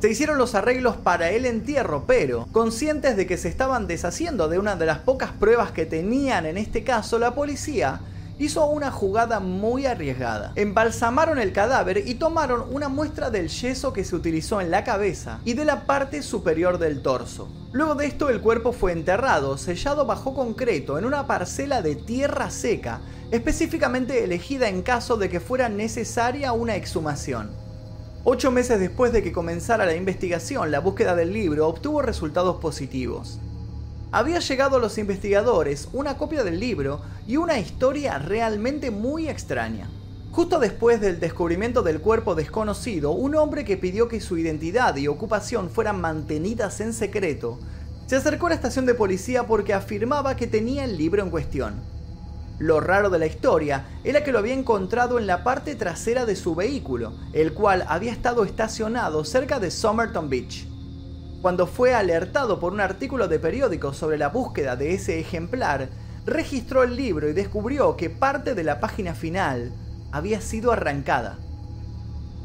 Se 0.00 0.10
hicieron 0.10 0.36
los 0.36 0.54
arreglos 0.54 0.96
para 0.96 1.30
el 1.30 1.46
entierro, 1.46 2.04
pero, 2.06 2.46
conscientes 2.52 3.16
de 3.16 3.26
que 3.26 3.38
se 3.38 3.48
estaban 3.48 3.86
deshaciendo 3.86 4.48
de 4.48 4.58
una 4.58 4.76
de 4.76 4.84
las 4.84 4.98
pocas 4.98 5.32
pruebas 5.32 5.72
que 5.72 5.86
tenían 5.86 6.44
en 6.44 6.58
este 6.58 6.84
caso, 6.84 7.18
la 7.18 7.34
policía 7.34 8.00
hizo 8.38 8.66
una 8.66 8.90
jugada 8.90 9.40
muy 9.40 9.86
arriesgada. 9.86 10.52
Embalsamaron 10.56 11.38
el 11.38 11.52
cadáver 11.52 12.02
y 12.06 12.14
tomaron 12.16 12.64
una 12.70 12.88
muestra 12.88 13.30
del 13.30 13.48
yeso 13.48 13.92
que 13.92 14.04
se 14.04 14.14
utilizó 14.14 14.60
en 14.60 14.70
la 14.70 14.84
cabeza 14.84 15.40
y 15.44 15.54
de 15.54 15.64
la 15.64 15.86
parte 15.86 16.22
superior 16.22 16.78
del 16.78 17.02
torso. 17.02 17.48
Luego 17.72 17.94
de 17.94 18.06
esto 18.06 18.28
el 18.28 18.40
cuerpo 18.40 18.72
fue 18.72 18.92
enterrado, 18.92 19.56
sellado 19.56 20.06
bajo 20.06 20.34
concreto 20.34 20.98
en 20.98 21.04
una 21.04 21.26
parcela 21.26 21.82
de 21.82 21.96
tierra 21.96 22.50
seca, 22.50 23.00
específicamente 23.30 24.22
elegida 24.24 24.68
en 24.68 24.82
caso 24.82 25.16
de 25.16 25.28
que 25.28 25.40
fuera 25.40 25.68
necesaria 25.68 26.52
una 26.52 26.76
exhumación. 26.76 27.50
Ocho 28.24 28.50
meses 28.50 28.80
después 28.80 29.12
de 29.12 29.22
que 29.22 29.32
comenzara 29.32 29.86
la 29.86 29.94
investigación, 29.94 30.70
la 30.70 30.80
búsqueda 30.80 31.14
del 31.14 31.32
libro 31.32 31.68
obtuvo 31.68 32.02
resultados 32.02 32.56
positivos 32.56 33.40
había 34.12 34.38
llegado 34.38 34.76
a 34.76 34.80
los 34.80 34.98
investigadores 34.98 35.88
una 35.92 36.16
copia 36.16 36.44
del 36.44 36.60
libro 36.60 37.02
y 37.26 37.36
una 37.36 37.58
historia 37.58 38.18
realmente 38.18 38.90
muy 38.90 39.28
extraña. 39.28 39.88
Justo 40.30 40.58
después 40.58 41.00
del 41.00 41.18
descubrimiento 41.18 41.82
del 41.82 42.00
cuerpo 42.00 42.34
desconocido, 42.34 43.12
un 43.12 43.34
hombre 43.36 43.64
que 43.64 43.76
pidió 43.76 44.06
que 44.06 44.20
su 44.20 44.36
identidad 44.36 44.94
y 44.96 45.08
ocupación 45.08 45.70
fueran 45.70 46.00
mantenidas 46.00 46.80
en 46.80 46.92
secreto, 46.92 47.58
se 48.06 48.16
acercó 48.16 48.46
a 48.46 48.50
la 48.50 48.54
estación 48.54 48.86
de 48.86 48.94
policía 48.94 49.46
porque 49.46 49.74
afirmaba 49.74 50.36
que 50.36 50.46
tenía 50.46 50.84
el 50.84 50.96
libro 50.96 51.22
en 51.22 51.30
cuestión. 51.30 51.74
Lo 52.58 52.80
raro 52.80 53.10
de 53.10 53.18
la 53.18 53.26
historia 53.26 53.86
era 54.04 54.22
que 54.22 54.32
lo 54.32 54.38
había 54.38 54.54
encontrado 54.54 55.18
en 55.18 55.26
la 55.26 55.42
parte 55.42 55.74
trasera 55.74 56.24
de 56.24 56.36
su 56.36 56.54
vehículo, 56.54 57.14
el 57.32 57.52
cual 57.52 57.84
había 57.88 58.12
estado 58.12 58.44
estacionado 58.44 59.24
cerca 59.24 59.58
de 59.58 59.70
Somerton 59.70 60.30
Beach. 60.30 60.75
Cuando 61.42 61.66
fue 61.66 61.94
alertado 61.94 62.58
por 62.58 62.72
un 62.72 62.80
artículo 62.80 63.28
de 63.28 63.38
periódico 63.38 63.92
sobre 63.92 64.18
la 64.18 64.28
búsqueda 64.28 64.74
de 64.74 64.94
ese 64.94 65.20
ejemplar, 65.20 65.90
registró 66.24 66.82
el 66.82 66.96
libro 66.96 67.28
y 67.28 67.32
descubrió 67.32 67.96
que 67.96 68.10
parte 68.10 68.54
de 68.54 68.64
la 68.64 68.80
página 68.80 69.14
final 69.14 69.72
había 70.12 70.40
sido 70.40 70.72
arrancada. 70.72 71.38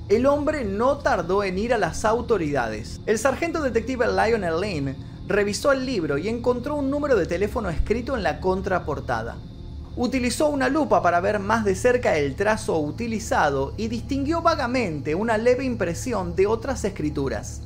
El 0.10 0.26
hombre 0.26 0.66
no 0.66 0.98
tardó 0.98 1.44
en 1.44 1.58
ir 1.58 1.74
a 1.74 1.78
las 1.78 2.04
autoridades. 2.06 3.00
El 3.06 3.18
sargento 3.18 3.62
detective 3.62 4.06
Lionel 4.08 4.60
Lane 4.60 4.96
revisó 5.28 5.72
el 5.72 5.86
libro 5.86 6.18
y 6.18 6.28
encontró 6.28 6.76
un 6.76 6.92
número 6.92 7.16
de 7.16 7.26
teléfono 7.26 7.70
escrito 7.70 8.18
en 8.18 8.24
la 8.24 8.40
contraportada. 8.42 9.38
Utilizó 9.96 10.50
una 10.50 10.70
lupa 10.70 11.02
para 11.02 11.22
ver 11.22 11.40
más 11.40 11.66
de 11.66 11.76
cerca 11.76 12.18
el 12.18 12.36
trazo 12.36 12.78
utilizado 12.80 13.74
y 13.78 13.88
distinguió 13.88 14.42
vagamente 14.42 15.16
una 15.16 15.38
leve 15.38 15.64
impresión 15.64 16.36
de 16.36 16.48
otras 16.48 16.84
escrituras. 16.84 17.62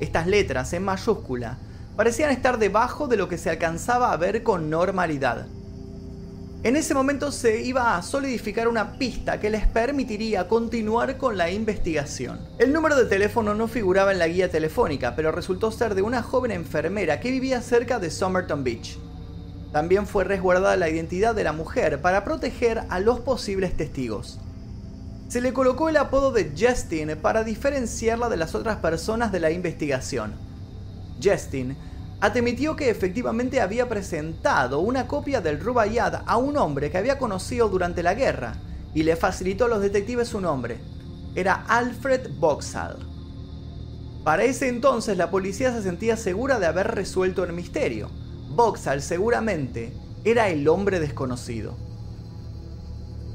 Estas 0.00 0.26
letras 0.26 0.72
en 0.72 0.82
mayúscula 0.82 1.58
parecían 1.94 2.30
estar 2.30 2.58
debajo 2.58 3.06
de 3.06 3.18
lo 3.18 3.28
que 3.28 3.38
se 3.38 3.50
alcanzaba 3.50 4.12
a 4.12 4.16
ver 4.16 4.42
con 4.42 4.70
normalidad. 4.70 5.46
En 6.62 6.76
ese 6.76 6.92
momento 6.92 7.32
se 7.32 7.62
iba 7.62 7.96
a 7.96 8.02
solidificar 8.02 8.68
una 8.68 8.98
pista 8.98 9.40
que 9.40 9.48
les 9.48 9.66
permitiría 9.66 10.46
continuar 10.46 11.16
con 11.16 11.36
la 11.38 11.50
investigación. 11.50 12.38
El 12.58 12.72
número 12.72 12.96
de 12.96 13.06
teléfono 13.06 13.54
no 13.54 13.66
figuraba 13.66 14.12
en 14.12 14.18
la 14.18 14.28
guía 14.28 14.50
telefónica, 14.50 15.16
pero 15.16 15.32
resultó 15.32 15.70
ser 15.70 15.94
de 15.94 16.02
una 16.02 16.22
joven 16.22 16.50
enfermera 16.50 17.20
que 17.20 17.30
vivía 17.30 17.62
cerca 17.62 17.98
de 17.98 18.10
Somerton 18.10 18.62
Beach. 18.62 18.98
También 19.72 20.06
fue 20.06 20.24
resguardada 20.24 20.76
la 20.76 20.90
identidad 20.90 21.34
de 21.34 21.44
la 21.44 21.52
mujer 21.52 22.02
para 22.02 22.24
proteger 22.24 22.82
a 22.88 23.00
los 23.00 23.20
posibles 23.20 23.76
testigos. 23.76 24.38
Se 25.30 25.40
le 25.40 25.52
colocó 25.52 25.88
el 25.88 25.96
apodo 25.96 26.32
de 26.32 26.52
Justin 26.58 27.16
para 27.22 27.44
diferenciarla 27.44 28.28
de 28.28 28.36
las 28.36 28.56
otras 28.56 28.78
personas 28.78 29.30
de 29.30 29.38
la 29.38 29.52
investigación. 29.52 30.32
Justin 31.22 31.76
admitió 32.20 32.74
que 32.74 32.90
efectivamente 32.90 33.60
había 33.60 33.88
presentado 33.88 34.80
una 34.80 35.06
copia 35.06 35.40
del 35.40 35.60
Rubaiyat 35.60 36.24
a 36.26 36.36
un 36.36 36.56
hombre 36.56 36.90
que 36.90 36.98
había 36.98 37.16
conocido 37.16 37.68
durante 37.68 38.02
la 38.02 38.14
guerra 38.14 38.56
y 38.92 39.04
le 39.04 39.14
facilitó 39.14 39.66
a 39.66 39.68
los 39.68 39.80
detectives 39.80 40.26
su 40.26 40.40
nombre. 40.40 40.78
Era 41.36 41.64
Alfred 41.68 42.30
Boxall. 42.40 42.96
Para 44.24 44.42
ese 44.42 44.66
entonces 44.66 45.16
la 45.16 45.30
policía 45.30 45.72
se 45.72 45.84
sentía 45.84 46.16
segura 46.16 46.58
de 46.58 46.66
haber 46.66 46.88
resuelto 46.88 47.44
el 47.44 47.52
misterio. 47.52 48.10
Boxall 48.48 49.00
seguramente 49.00 49.92
era 50.24 50.48
el 50.48 50.66
hombre 50.66 50.98
desconocido. 50.98 51.89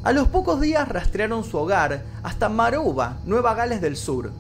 A 0.06 0.14
los 0.14 0.28
pocos 0.28 0.62
días 0.62 0.88
rastrearon 0.88 1.44
su 1.44 1.58
hogar 1.58 2.04
hasta 2.22 2.48
Maruba, 2.48 3.18
Nueva 3.26 3.56
Gales 3.56 3.82
del 3.82 3.98
Sur. 3.98 4.32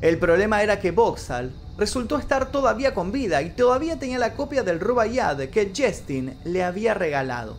El 0.00 0.20
problema 0.20 0.62
era 0.62 0.78
que 0.78 0.92
Boxall 0.92 1.52
resultó 1.76 2.16
estar 2.16 2.52
todavía 2.52 2.94
con 2.94 3.10
vida 3.10 3.42
y 3.42 3.50
todavía 3.50 3.98
tenía 3.98 4.20
la 4.20 4.34
copia 4.34 4.62
del 4.62 4.78
Rubaiyat 4.78 5.50
que 5.50 5.72
Justin 5.76 6.38
le 6.44 6.62
había 6.62 6.94
regalado. 6.94 7.56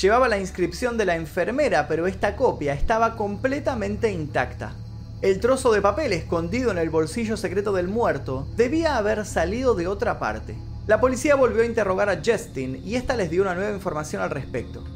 Llevaba 0.00 0.26
la 0.26 0.38
inscripción 0.38 0.96
de 0.96 1.04
la 1.04 1.16
enfermera, 1.16 1.86
pero 1.86 2.06
esta 2.06 2.34
copia 2.34 2.72
estaba 2.72 3.14
completamente 3.14 4.10
intacta. 4.10 4.72
El 5.20 5.38
trozo 5.38 5.72
de 5.72 5.82
papel 5.82 6.14
escondido 6.14 6.70
en 6.70 6.78
el 6.78 6.88
bolsillo 6.88 7.36
secreto 7.36 7.74
del 7.74 7.88
muerto 7.88 8.48
debía 8.56 8.96
haber 8.96 9.26
salido 9.26 9.74
de 9.74 9.86
otra 9.86 10.18
parte. 10.18 10.56
La 10.86 10.98
policía 10.98 11.34
volvió 11.34 11.60
a 11.60 11.66
interrogar 11.66 12.08
a 12.08 12.22
Justin 12.24 12.80
y 12.82 12.94
esta 12.94 13.16
les 13.16 13.28
dio 13.28 13.42
una 13.42 13.54
nueva 13.54 13.74
información 13.74 14.22
al 14.22 14.30
respecto. 14.30 14.95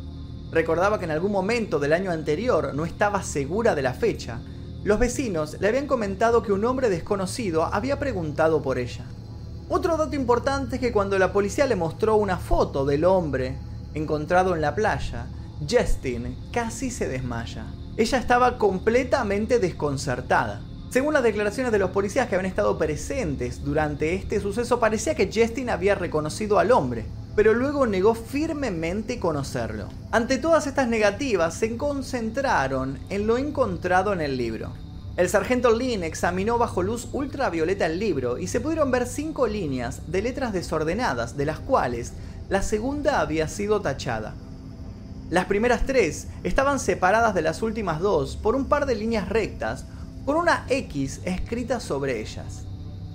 Recordaba 0.52 0.98
que 0.98 1.04
en 1.04 1.12
algún 1.12 1.32
momento 1.32 1.78
del 1.78 1.92
año 1.92 2.10
anterior 2.10 2.74
no 2.74 2.84
estaba 2.84 3.22
segura 3.22 3.74
de 3.74 3.82
la 3.82 3.94
fecha, 3.94 4.40
los 4.82 4.98
vecinos 4.98 5.56
le 5.60 5.68
habían 5.68 5.86
comentado 5.86 6.42
que 6.42 6.52
un 6.52 6.64
hombre 6.64 6.88
desconocido 6.88 7.64
había 7.64 7.98
preguntado 7.98 8.62
por 8.62 8.78
ella. 8.78 9.04
Otro 9.68 9.96
dato 9.96 10.16
importante 10.16 10.76
es 10.76 10.80
que 10.80 10.90
cuando 10.90 11.18
la 11.18 11.32
policía 11.32 11.66
le 11.66 11.76
mostró 11.76 12.16
una 12.16 12.38
foto 12.38 12.84
del 12.84 13.04
hombre 13.04 13.56
encontrado 13.94 14.54
en 14.54 14.60
la 14.60 14.74
playa, 14.74 15.26
Justin 15.68 16.36
casi 16.50 16.90
se 16.90 17.06
desmaya. 17.06 17.66
Ella 17.96 18.18
estaba 18.18 18.58
completamente 18.58 19.58
desconcertada. 19.58 20.62
Según 20.88 21.14
las 21.14 21.22
declaraciones 21.22 21.70
de 21.70 21.78
los 21.78 21.90
policías 21.90 22.28
que 22.28 22.34
habían 22.34 22.50
estado 22.50 22.78
presentes 22.78 23.62
durante 23.62 24.14
este 24.14 24.40
suceso, 24.40 24.80
parecía 24.80 25.14
que 25.14 25.30
Justin 25.32 25.70
había 25.70 25.94
reconocido 25.94 26.58
al 26.58 26.72
hombre, 26.72 27.04
pero 27.36 27.54
luego 27.54 27.86
negó 27.86 28.14
firmemente 28.14 29.18
conocerlo. 29.18 29.88
Ante 30.10 30.38
todas 30.38 30.66
estas 30.66 30.88
negativas, 30.88 31.54
se 31.54 31.76
concentraron 31.76 32.98
en 33.08 33.26
lo 33.26 33.38
encontrado 33.38 34.12
en 34.12 34.20
el 34.20 34.36
libro. 34.36 34.72
El 35.16 35.28
sargento 35.28 35.76
Lynn 35.76 36.02
examinó 36.02 36.56
bajo 36.56 36.82
luz 36.82 37.08
ultravioleta 37.12 37.86
el 37.86 37.98
libro 37.98 38.38
y 38.38 38.46
se 38.46 38.60
pudieron 38.60 38.90
ver 38.90 39.06
cinco 39.06 39.46
líneas 39.46 40.02
de 40.10 40.22
letras 40.22 40.52
desordenadas, 40.52 41.36
de 41.36 41.46
las 41.46 41.58
cuales 41.58 42.12
la 42.48 42.62
segunda 42.62 43.20
había 43.20 43.46
sido 43.48 43.80
tachada. 43.80 44.34
Las 45.28 45.44
primeras 45.44 45.86
tres 45.86 46.26
estaban 46.42 46.80
separadas 46.80 47.34
de 47.34 47.42
las 47.42 47.62
últimas 47.62 48.00
dos 48.00 48.36
por 48.36 48.56
un 48.56 48.64
par 48.64 48.86
de 48.86 48.96
líneas 48.96 49.28
rectas, 49.28 49.84
con 50.24 50.36
una 50.36 50.64
X 50.68 51.20
escrita 51.24 51.80
sobre 51.80 52.20
ellas. 52.20 52.64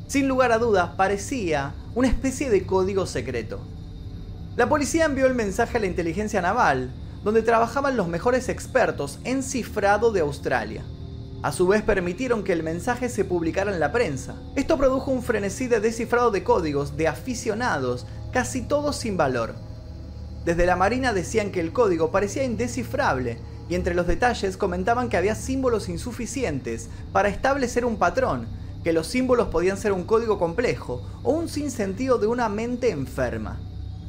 Sin 0.08 0.28
lugar 0.28 0.52
a 0.52 0.58
dudas, 0.58 0.92
parecía 0.96 1.74
una 1.94 2.08
especie 2.08 2.50
de 2.50 2.66
código 2.66 3.06
secreto. 3.06 3.60
La 4.56 4.70
policía 4.70 5.04
envió 5.04 5.26
el 5.26 5.36
mensaje 5.36 5.76
a 5.76 5.82
la 5.82 5.88
inteligencia 5.88 6.42
naval, 6.42 6.90
donde 7.26 7.42
trabajaban 7.42 7.98
los 7.98 8.08
mejores 8.08 8.48
expertos 8.48 9.20
en 9.26 9.44
cifrado 9.44 10.14
de 10.14 10.22
Australia. 10.22 10.86
A 11.44 11.52
su 11.52 11.68
vez 11.68 11.82
permitieron 11.82 12.42
que 12.42 12.54
el 12.54 12.64
mensaje 12.64 13.10
se 13.10 13.26
publicara 13.26 13.74
en 13.74 13.82
la 13.82 13.92
prensa. 13.92 14.36
Esto 14.56 14.78
produjo 14.78 15.12
un 15.12 15.24
frenesí 15.24 15.68
de 15.68 15.82
descifrado 15.82 16.32
de 16.32 16.46
códigos 16.46 16.96
de 16.96 17.10
aficionados, 17.10 18.08
casi 18.32 18.62
todos 18.62 18.96
sin 18.96 19.18
valor. 19.18 19.56
Desde 20.46 20.66
la 20.66 20.78
Marina 20.78 21.12
decían 21.12 21.52
que 21.52 21.60
el 21.60 21.74
código 21.74 22.10
parecía 22.10 22.46
indescifrable 22.46 23.40
y 23.68 23.76
entre 23.76 23.94
los 23.94 24.08
detalles 24.08 24.56
comentaban 24.56 25.10
que 25.10 25.18
había 25.18 25.36
símbolos 25.36 25.90
insuficientes 25.90 26.88
para 27.12 27.28
establecer 27.28 27.84
un 27.84 27.98
patrón, 27.98 28.48
que 28.86 28.94
los 28.94 29.08
símbolos 29.08 29.50
podían 29.50 29.78
ser 29.78 29.92
un 29.92 30.06
código 30.06 30.40
complejo 30.40 31.02
o 31.24 31.34
un 31.34 31.50
sinsentido 31.50 32.20
de 32.20 32.28
una 32.28 32.48
mente 32.48 32.92
enferma. 32.92 33.60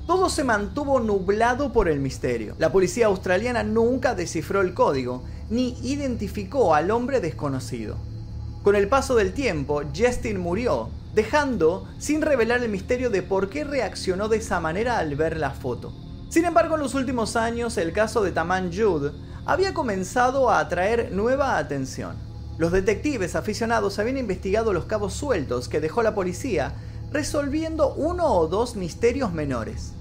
Todo 0.07 0.31
se 0.31 0.45
mantuvo 0.45 1.01
nublado 1.01 1.73
por 1.73 1.89
el 1.89 1.99
misterio. 1.99 2.55
La 2.59 2.71
policía 2.71 3.07
australiana 3.07 3.65
nunca 3.65 4.15
descifró 4.15 4.61
el 4.61 4.73
código, 4.73 5.25
ni 5.51 5.77
identificó 5.83 6.77
al 6.77 6.93
hombre 6.93 7.21
desconocido. 7.21 7.97
Con 8.63 8.77
el 8.77 8.89
paso 8.89 9.17
del 9.17 9.33
tiempo, 9.33 9.83
Justin 9.97 10.39
murió, 10.39 10.91
dejando 11.13 11.89
sin 11.99 12.23
revelar 12.23 12.63
el 12.63 12.69
misterio 12.69 13.11
de 13.11 13.23
por 13.23 13.51
qué 13.51 13.65
reaccionó 13.65 14.29
de 14.29 14.37
esa 14.37 14.61
manera 14.61 14.99
al 14.99 15.17
ver 15.17 15.39
la 15.39 15.51
foto. 15.51 15.93
Sin 16.29 16.45
embargo, 16.45 16.77
en 16.77 16.83
los 16.83 16.95
últimos 16.95 17.35
años, 17.35 17.77
el 17.77 17.93
caso 17.93 18.23
de 18.23 18.31
Taman 18.31 18.71
Jude 18.73 19.11
había 19.45 19.75
comenzado 19.75 20.51
a 20.51 20.61
atraer 20.61 21.11
nueva 21.11 21.59
atención. 21.59 22.15
Los 22.59 22.71
detectives 22.71 23.35
aficionados 23.35 23.99
habían 23.99 24.19
investigado 24.19 24.73
los 24.73 24.85
cabos 24.85 25.15
sueltos 25.15 25.69
que 25.69 25.81
dejó 25.81 26.05
la 26.05 26.15
policía, 26.15 26.75
resolviendo 27.11 27.93
uno 27.95 28.33
o 28.33 28.47
dos 28.47 28.77
misterios 28.77 29.33
menores. 29.33 29.96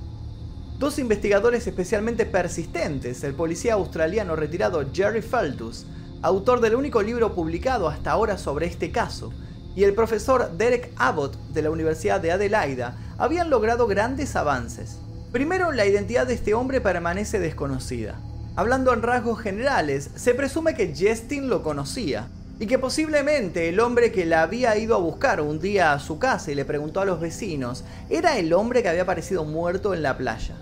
Dos 0.77 0.99
investigadores 0.99 1.67
especialmente 1.67 2.25
persistentes, 2.25 3.23
el 3.23 3.33
policía 3.33 3.75
australiano 3.75 4.35
retirado 4.35 4.83
Jerry 4.91 5.21
Feltus, 5.21 5.85
autor 6.21 6.59
del 6.59 6.75
único 6.75 7.01
libro 7.01 7.33
publicado 7.33 7.88
hasta 7.88 8.11
ahora 8.11 8.38
sobre 8.38 8.65
este 8.65 8.91
caso, 8.91 9.31
y 9.73 9.85
el 9.85 9.93
profesor 9.93 10.51
Derek 10.57 10.91
Abbott 10.97 11.38
de 11.53 11.61
la 11.61 11.71
Universidad 11.71 12.19
de 12.19 12.33
Adelaida, 12.33 12.97
habían 13.17 13.49
logrado 13.49 13.88
grandes 13.88 14.35
avances. 14.35 14.97
Primero, 15.31 15.71
la 15.71 15.85
identidad 15.85 16.27
de 16.27 16.33
este 16.33 16.53
hombre 16.53 16.81
permanece 16.81 17.39
desconocida. 17.39 18.19
Hablando 18.57 18.93
en 18.93 19.01
rasgos 19.01 19.39
generales, 19.39 20.09
se 20.15 20.33
presume 20.33 20.75
que 20.75 20.93
Justin 20.93 21.47
lo 21.47 21.63
conocía, 21.63 22.27
y 22.59 22.67
que 22.67 22.79
posiblemente 22.79 23.69
el 23.69 23.79
hombre 23.79 24.11
que 24.11 24.25
la 24.25 24.41
había 24.41 24.77
ido 24.77 24.95
a 24.95 24.99
buscar 24.99 25.39
un 25.41 25.59
día 25.59 25.93
a 25.93 25.99
su 25.99 26.19
casa 26.19 26.51
y 26.51 26.55
le 26.55 26.65
preguntó 26.65 27.01
a 27.01 27.05
los 27.05 27.19
vecinos 27.19 27.83
era 28.09 28.38
el 28.38 28.53
hombre 28.53 28.81
que 28.81 28.89
había 28.89 29.03
aparecido 29.03 29.43
muerto 29.43 29.93
en 29.93 30.01
la 30.03 30.17
playa. 30.17 30.55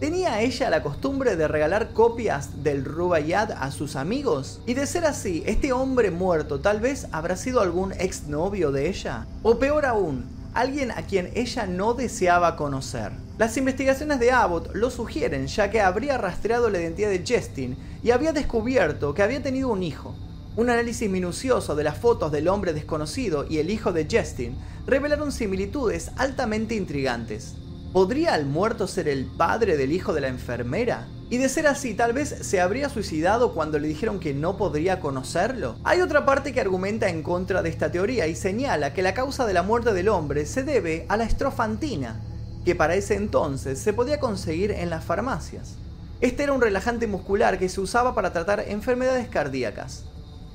¿Tenía 0.00 0.40
ella 0.40 0.70
la 0.70 0.82
costumbre 0.82 1.36
de 1.36 1.46
regalar 1.46 1.92
copias 1.92 2.64
del 2.64 2.86
Rubaiyat 2.86 3.50
a 3.50 3.70
sus 3.70 3.96
amigos? 3.96 4.62
Y 4.66 4.72
de 4.72 4.86
ser 4.86 5.04
así, 5.04 5.42
¿este 5.44 5.74
hombre 5.74 6.10
muerto 6.10 6.60
tal 6.60 6.80
vez 6.80 7.06
habrá 7.12 7.36
sido 7.36 7.60
algún 7.60 7.92
exnovio 7.92 8.72
de 8.72 8.88
ella? 8.88 9.26
O 9.42 9.58
peor 9.58 9.84
aún, 9.84 10.24
alguien 10.54 10.90
a 10.90 11.02
quien 11.02 11.30
ella 11.34 11.66
no 11.66 11.92
deseaba 11.92 12.56
conocer. 12.56 13.12
Las 13.36 13.58
investigaciones 13.58 14.20
de 14.20 14.30
Abbott 14.30 14.74
lo 14.74 14.88
sugieren, 14.88 15.46
ya 15.48 15.68
que 15.68 15.82
habría 15.82 16.16
rastreado 16.16 16.70
la 16.70 16.80
identidad 16.80 17.10
de 17.10 17.22
Justin 17.28 17.76
y 18.02 18.12
había 18.12 18.32
descubierto 18.32 19.12
que 19.12 19.22
había 19.22 19.42
tenido 19.42 19.68
un 19.68 19.82
hijo. 19.82 20.16
Un 20.56 20.70
análisis 20.70 21.10
minucioso 21.10 21.76
de 21.76 21.84
las 21.84 21.98
fotos 21.98 22.32
del 22.32 22.48
hombre 22.48 22.72
desconocido 22.72 23.44
y 23.46 23.58
el 23.58 23.68
hijo 23.68 23.92
de 23.92 24.08
Justin 24.10 24.56
revelaron 24.86 25.30
similitudes 25.30 26.10
altamente 26.16 26.74
intrigantes. 26.74 27.54
¿Podría 27.92 28.36
el 28.36 28.46
muerto 28.46 28.86
ser 28.86 29.08
el 29.08 29.24
padre 29.24 29.76
del 29.76 29.90
hijo 29.90 30.12
de 30.12 30.20
la 30.20 30.28
enfermera? 30.28 31.08
Y 31.28 31.38
de 31.38 31.48
ser 31.48 31.66
así, 31.66 31.92
tal 31.92 32.12
vez 32.12 32.28
se 32.28 32.60
habría 32.60 32.88
suicidado 32.88 33.52
cuando 33.52 33.80
le 33.80 33.88
dijeron 33.88 34.20
que 34.20 34.32
no 34.32 34.56
podría 34.56 35.00
conocerlo. 35.00 35.74
Hay 35.82 36.00
otra 36.00 36.24
parte 36.24 36.52
que 36.52 36.60
argumenta 36.60 37.08
en 37.08 37.24
contra 37.24 37.62
de 37.62 37.68
esta 37.68 37.90
teoría 37.90 38.28
y 38.28 38.36
señala 38.36 38.94
que 38.94 39.02
la 39.02 39.12
causa 39.12 39.44
de 39.44 39.54
la 39.54 39.64
muerte 39.64 39.92
del 39.92 40.08
hombre 40.08 40.46
se 40.46 40.62
debe 40.62 41.04
a 41.08 41.16
la 41.16 41.24
estrofantina, 41.24 42.20
que 42.64 42.76
para 42.76 42.94
ese 42.94 43.16
entonces 43.16 43.80
se 43.80 43.92
podía 43.92 44.20
conseguir 44.20 44.70
en 44.70 44.88
las 44.88 45.04
farmacias. 45.04 45.74
Este 46.20 46.44
era 46.44 46.52
un 46.52 46.60
relajante 46.60 47.08
muscular 47.08 47.58
que 47.58 47.68
se 47.68 47.80
usaba 47.80 48.14
para 48.14 48.32
tratar 48.32 48.66
enfermedades 48.68 49.28
cardíacas. 49.28 50.04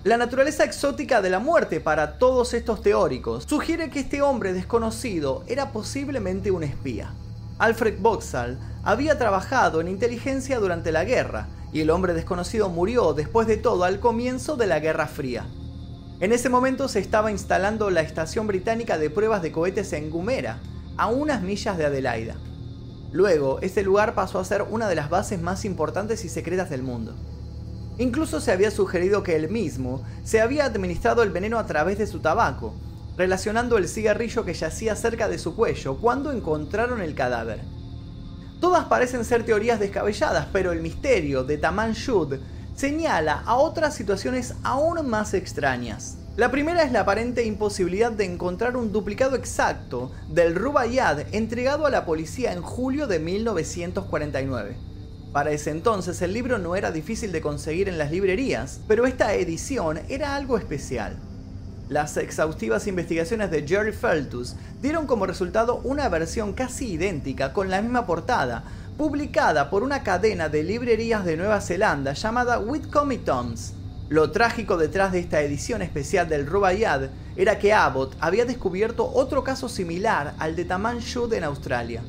La 0.06 0.16
naturaleza 0.16 0.64
exótica 0.64 1.22
de 1.22 1.32
la 1.32 1.40
muerte 1.40 1.82
para 1.82 2.18
todos 2.18 2.54
estos 2.54 2.82
teóricos 2.82 3.44
sugiere 3.44 3.90
que 3.90 4.00
este 4.00 4.22
hombre 4.22 4.54
desconocido 4.54 5.44
era 5.48 5.74
posiblemente 5.74 6.50
un 6.50 6.64
espía. 6.64 7.14
Alfred 7.58 8.00
Boxall 8.02 8.58
había 8.84 9.18
trabajado 9.18 9.80
en 9.80 9.88
inteligencia 9.88 10.60
durante 10.60 10.92
la 10.92 11.06
guerra 11.06 11.48
y 11.72 11.80
el 11.80 11.90
hombre 11.90 12.14
desconocido 12.14 12.68
murió 12.70 13.14
después 13.14 13.48
de 13.48 13.56
todo 13.56 13.86
al 13.86 14.02
comienzo 14.02 14.58
de 14.58 14.68
la 14.68 14.80
Guerra 14.80 15.08
Fría. 15.08 15.46
En 16.20 16.34
ese 16.34 16.50
momento 16.50 16.90
se 16.90 17.00
estaba 17.00 17.32
instalando 17.32 17.90
la 17.90 18.02
estación 18.02 18.48
británica 18.48 18.98
de 18.98 19.10
pruebas 19.10 19.42
de 19.42 19.54
cohetes 19.54 19.94
en 19.94 20.10
Gumera, 20.10 20.60
a 20.98 21.08
unas 21.08 21.42
millas 21.42 21.78
de 21.78 21.86
Adelaida. 21.86 22.36
Luego, 23.12 23.60
este 23.62 23.84
lugar 23.84 24.16
pasó 24.16 24.40
a 24.40 24.46
ser 24.46 24.64
una 24.70 24.90
de 24.90 24.96
las 24.96 25.10
bases 25.10 25.42
más 25.42 25.64
importantes 25.64 26.26
y 26.26 26.30
secretas 26.30 26.70
del 26.70 26.84
mundo. 26.84 27.16
Incluso 27.98 28.42
se 28.42 28.52
había 28.52 28.72
sugerido 28.72 29.24
que 29.24 29.38
él 29.38 29.50
mismo 29.50 30.04
se 30.24 30.42
había 30.42 30.66
administrado 30.66 31.24
el 31.24 31.30
veneno 31.30 31.58
a 31.58 31.66
través 31.66 31.98
de 31.98 32.08
su 32.08 32.20
tabaco, 32.20 32.74
relacionando 33.18 33.78
el 33.78 33.88
cigarrillo 33.88 34.46
que 34.46 34.54
yacía 34.54 34.96
cerca 34.96 35.28
de 35.28 35.38
su 35.38 35.56
cuello 35.56 35.98
cuando 35.98 36.32
encontraron 36.32 37.02
el 37.02 37.16
cadáver. 37.16 37.62
Todas 38.60 38.86
parecen 38.86 39.26
ser 39.26 39.46
teorías 39.46 39.80
descabelladas, 39.80 40.48
pero 40.52 40.72
el 40.72 40.82
misterio 40.82 41.44
de 41.44 41.58
Taman 41.58 41.94
Shud 41.94 42.36
señala 42.76 43.44
a 43.46 43.56
otras 43.56 43.96
situaciones 43.96 44.56
aún 44.64 45.08
más 45.08 45.34
extrañas. 45.34 46.18
La 46.36 46.52
primera 46.52 46.84
es 46.84 46.92
la 46.92 47.02
aparente 47.02 47.46
imposibilidad 47.46 48.12
de 48.12 48.26
encontrar 48.26 48.76
un 48.76 48.92
duplicado 48.92 49.38
exacto 49.38 50.12
del 50.28 50.54
Rubaiyad 50.54 51.34
entregado 51.34 51.86
a 51.86 51.90
la 51.90 52.06
policía 52.06 52.52
en 52.52 52.62
julio 52.62 53.08
de 53.08 53.20
1949. 53.20 54.76
Para 55.32 55.52
ese 55.52 55.72
entonces 55.72 56.22
el 56.22 56.34
libro 56.34 56.58
no 56.58 56.76
era 56.76 56.92
difícil 56.92 57.32
de 57.32 57.42
conseguir 57.42 57.88
en 57.88 57.98
las 57.98 58.12
librerías, 58.12 58.82
pero 58.88 59.06
esta 59.06 59.34
edición 59.34 60.00
era 60.10 60.36
algo 60.36 60.58
especial. 60.58 61.18
Las 61.88 62.18
exhaustivas 62.18 62.88
investigaciones 62.88 63.52
de 63.52 63.68
Jerry 63.68 63.92
Feltus 63.92 64.56
dieron 64.82 65.06
como 65.06 65.28
resultado 65.28 65.82
una 65.84 66.10
versión 66.10 66.54
casi 66.54 66.94
idéntica 66.94 67.54
con 67.54 67.70
la 67.70 67.80
misma 67.80 68.08
portada, 68.08 68.64
publicada 68.98 69.70
por 69.70 69.84
una 69.84 70.02
cadena 70.02 70.50
de 70.50 70.64
librerías 70.64 71.24
de 71.26 71.38
Nueva 71.38 71.62
Zelanda 71.62 72.14
llamada 72.14 72.58
Whitcomb 72.58 73.24
Toms. 73.24 73.74
Lo 74.10 74.32
trágico 74.32 74.78
detrás 74.78 75.12
de 75.12 75.20
esta 75.20 75.42
edición 75.42 75.84
especial 75.84 76.28
del 76.28 76.48
Rubaiyad 76.48 77.10
era 77.36 77.60
que 77.60 77.72
Abbott 77.72 78.16
había 78.20 78.46
descubierto 78.46 79.08
otro 79.14 79.44
caso 79.44 79.70
similar 79.70 80.34
al 80.40 80.56
de 80.56 80.66
Taman 80.66 81.00
Shud 81.00 81.34
en 81.34 81.44
Australia. 81.44 82.02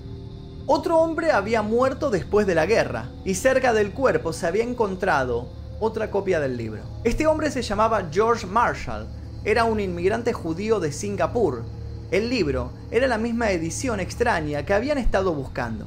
Otro 0.67 0.99
hombre 0.99 1.33
había 1.33 1.61
muerto 1.61 2.09
después 2.09 2.47
de 2.47 2.55
la 2.55 2.65
guerra 2.65 3.11
y 3.27 3.35
cerca 3.35 3.75
del 3.75 3.93
cuerpo 3.93 4.33
se 4.33 4.47
había 4.47 4.65
encontrado 4.65 5.51
otra 5.81 6.11
copia 6.11 6.41
del 6.41 6.57
libro. 6.57 6.81
Este 7.05 7.27
hombre 7.27 7.51
se 7.51 7.63
llamaba 7.63 8.09
George 8.11 8.47
Marshall, 8.47 9.07
era 9.47 9.63
un 9.63 9.79
inmigrante 9.79 10.33
judío 10.33 10.81
de 10.81 10.91
Singapur. 10.91 11.63
El 12.11 12.29
libro 12.29 12.73
era 12.91 13.07
la 13.07 13.17
misma 13.17 13.53
edición 13.53 14.01
extraña 14.01 14.67
que 14.67 14.75
habían 14.75 14.99
estado 14.99 15.33
buscando. 15.33 15.87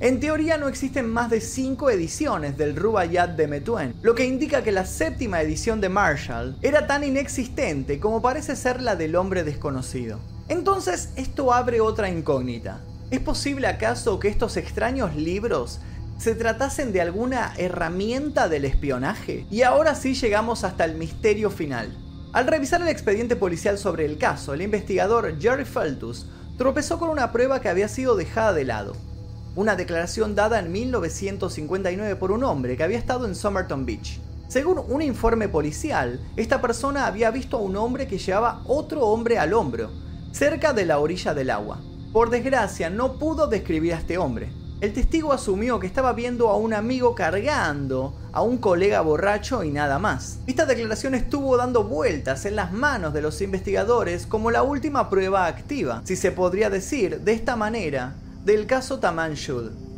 En 0.00 0.20
teoría 0.20 0.56
no 0.56 0.66
existen 0.66 1.06
más 1.06 1.28
de 1.28 1.42
5 1.42 1.90
ediciones 1.90 2.56
del 2.56 2.76
Rubaiyat 2.76 3.36
de 3.36 3.46
Metuen, 3.46 3.94
lo 4.00 4.14
que 4.14 4.24
indica 4.24 4.64
que 4.64 4.72
la 4.72 4.86
séptima 4.86 5.42
edición 5.42 5.82
de 5.82 5.90
Marshall 5.90 6.56
era 6.62 6.86
tan 6.86 7.04
inexistente 7.04 8.00
como 8.00 8.22
parece 8.22 8.56
ser 8.56 8.80
la 8.80 8.96
del 8.96 9.16
hombre 9.16 9.44
desconocido. 9.44 10.18
Entonces 10.48 11.10
esto 11.16 11.52
abre 11.52 11.82
otra 11.82 12.08
incógnita. 12.08 12.80
¿Es 13.10 13.20
posible 13.20 13.66
acaso 13.66 14.18
que 14.18 14.28
estos 14.28 14.56
extraños 14.56 15.14
libros 15.14 15.80
se 16.16 16.34
tratasen 16.34 16.90
de 16.92 17.02
alguna 17.02 17.52
herramienta 17.58 18.48
del 18.48 18.64
espionaje? 18.64 19.44
Y 19.50 19.60
ahora 19.60 19.94
sí 19.94 20.14
llegamos 20.14 20.64
hasta 20.64 20.86
el 20.86 20.94
misterio 20.94 21.50
final. 21.50 22.09
Al 22.32 22.46
revisar 22.46 22.80
el 22.80 22.86
expediente 22.86 23.34
policial 23.34 23.76
sobre 23.76 24.04
el 24.04 24.16
caso, 24.16 24.54
el 24.54 24.62
investigador 24.62 25.40
Jerry 25.40 25.64
Feltus 25.64 26.26
tropezó 26.56 26.96
con 27.00 27.08
una 27.08 27.32
prueba 27.32 27.60
que 27.60 27.68
había 27.68 27.88
sido 27.88 28.14
dejada 28.14 28.52
de 28.52 28.64
lado. 28.64 28.92
Una 29.56 29.74
declaración 29.74 30.36
dada 30.36 30.60
en 30.60 30.70
1959 30.70 32.14
por 32.14 32.30
un 32.30 32.44
hombre 32.44 32.76
que 32.76 32.84
había 32.84 32.98
estado 32.98 33.26
en 33.26 33.34
Somerton 33.34 33.84
Beach. 33.84 34.20
Según 34.46 34.78
un 34.78 35.02
informe 35.02 35.48
policial, 35.48 36.20
esta 36.36 36.60
persona 36.60 37.06
había 37.06 37.32
visto 37.32 37.56
a 37.56 37.60
un 37.60 37.74
hombre 37.76 38.06
que 38.06 38.18
llevaba 38.18 38.62
otro 38.64 39.06
hombre 39.06 39.36
al 39.36 39.52
hombro, 39.52 39.90
cerca 40.30 40.72
de 40.72 40.86
la 40.86 41.00
orilla 41.00 41.34
del 41.34 41.50
agua. 41.50 41.80
Por 42.12 42.30
desgracia, 42.30 42.90
no 42.90 43.18
pudo 43.18 43.48
describir 43.48 43.94
a 43.94 43.98
este 43.98 44.18
hombre. 44.18 44.52
El 44.80 44.94
testigo 44.94 45.34
asumió 45.34 45.78
que 45.78 45.86
estaba 45.86 46.14
viendo 46.14 46.48
a 46.48 46.56
un 46.56 46.72
amigo 46.72 47.14
cargando 47.14 48.14
a 48.32 48.40
un 48.40 48.56
colega 48.56 49.02
borracho 49.02 49.62
y 49.62 49.70
nada 49.70 49.98
más. 49.98 50.38
Esta 50.46 50.64
declaración 50.64 51.14
estuvo 51.14 51.58
dando 51.58 51.84
vueltas 51.84 52.46
en 52.46 52.56
las 52.56 52.72
manos 52.72 53.12
de 53.12 53.20
los 53.20 53.42
investigadores 53.42 54.26
como 54.26 54.50
la 54.50 54.62
última 54.62 55.10
prueba 55.10 55.44
activa, 55.46 56.00
si 56.04 56.16
se 56.16 56.32
podría 56.32 56.70
decir 56.70 57.20
de 57.20 57.32
esta 57.32 57.56
manera, 57.56 58.14
del 58.46 58.66
caso 58.66 58.98
Taman 58.98 59.34
Shud. 59.34 59.89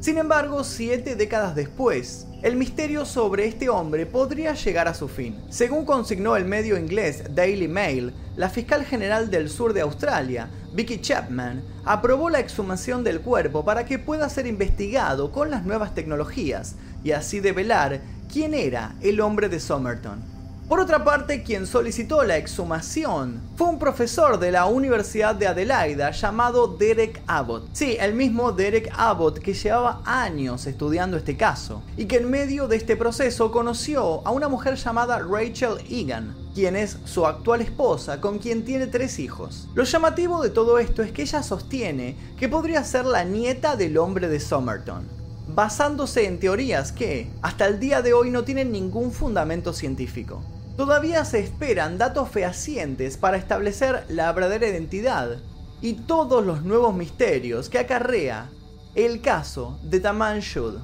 Sin 0.00 0.18
embargo, 0.18 0.62
siete 0.62 1.16
décadas 1.16 1.54
después, 1.54 2.26
el 2.42 2.54
misterio 2.54 3.06
sobre 3.06 3.46
este 3.46 3.70
hombre 3.70 4.04
podría 4.04 4.52
llegar 4.52 4.88
a 4.88 4.94
su 4.94 5.08
fin. 5.08 5.40
Según 5.48 5.86
consignó 5.86 6.36
el 6.36 6.44
medio 6.44 6.78
inglés 6.78 7.24
Daily 7.34 7.66
Mail, 7.66 8.12
la 8.36 8.50
fiscal 8.50 8.84
general 8.84 9.30
del 9.30 9.48
sur 9.48 9.72
de 9.72 9.80
Australia, 9.80 10.50
Vicky 10.74 11.00
Chapman, 11.00 11.64
aprobó 11.84 12.28
la 12.28 12.40
exhumación 12.40 13.02
del 13.02 13.22
cuerpo 13.22 13.64
para 13.64 13.86
que 13.86 13.98
pueda 13.98 14.28
ser 14.28 14.46
investigado 14.46 15.32
con 15.32 15.50
las 15.50 15.64
nuevas 15.64 15.94
tecnologías 15.94 16.76
y 17.02 17.12
así 17.12 17.40
develar 17.40 18.00
quién 18.30 18.52
era 18.52 18.94
el 19.00 19.20
hombre 19.20 19.48
de 19.48 19.58
Somerton. 19.58 20.35
Por 20.68 20.80
otra 20.80 21.04
parte, 21.04 21.44
quien 21.44 21.64
solicitó 21.64 22.24
la 22.24 22.38
exhumación 22.38 23.40
fue 23.54 23.68
un 23.68 23.78
profesor 23.78 24.40
de 24.40 24.50
la 24.50 24.66
Universidad 24.66 25.36
de 25.36 25.46
Adelaida 25.46 26.10
llamado 26.10 26.66
Derek 26.66 27.22
Abbott. 27.28 27.68
Sí, 27.72 27.96
el 28.00 28.14
mismo 28.14 28.50
Derek 28.50 28.92
Abbott 28.96 29.38
que 29.38 29.54
llevaba 29.54 30.02
años 30.04 30.66
estudiando 30.66 31.16
este 31.16 31.36
caso 31.36 31.84
y 31.96 32.06
que 32.06 32.16
en 32.16 32.28
medio 32.28 32.66
de 32.66 32.74
este 32.74 32.96
proceso 32.96 33.52
conoció 33.52 34.26
a 34.26 34.32
una 34.32 34.48
mujer 34.48 34.74
llamada 34.74 35.20
Rachel 35.20 35.78
Egan, 35.88 36.34
quien 36.52 36.74
es 36.74 36.98
su 37.04 37.26
actual 37.26 37.60
esposa, 37.60 38.20
con 38.20 38.40
quien 38.40 38.64
tiene 38.64 38.88
tres 38.88 39.20
hijos. 39.20 39.68
Lo 39.76 39.84
llamativo 39.84 40.42
de 40.42 40.50
todo 40.50 40.80
esto 40.80 41.00
es 41.04 41.12
que 41.12 41.22
ella 41.22 41.44
sostiene 41.44 42.16
que 42.36 42.48
podría 42.48 42.82
ser 42.82 43.04
la 43.04 43.22
nieta 43.22 43.76
del 43.76 43.96
hombre 43.98 44.26
de 44.26 44.40
Somerton, 44.40 45.06
basándose 45.46 46.26
en 46.26 46.40
teorías 46.40 46.90
que, 46.90 47.30
hasta 47.40 47.66
el 47.66 47.78
día 47.78 48.02
de 48.02 48.14
hoy, 48.14 48.32
no 48.32 48.42
tienen 48.42 48.72
ningún 48.72 49.12
fundamento 49.12 49.72
científico. 49.72 50.42
Todavía 50.76 51.24
se 51.24 51.40
esperan 51.40 51.96
datos 51.96 52.28
fehacientes 52.28 53.16
para 53.16 53.38
establecer 53.38 54.04
la 54.08 54.30
verdadera 54.32 54.68
identidad 54.68 55.38
y 55.80 55.94
todos 55.94 56.44
los 56.44 56.64
nuevos 56.64 56.94
misterios 56.94 57.70
que 57.70 57.78
acarrea 57.78 58.50
el 58.94 59.22
caso 59.22 59.78
de 59.82 60.00
Taman 60.00 60.40
Shud. 60.40 60.74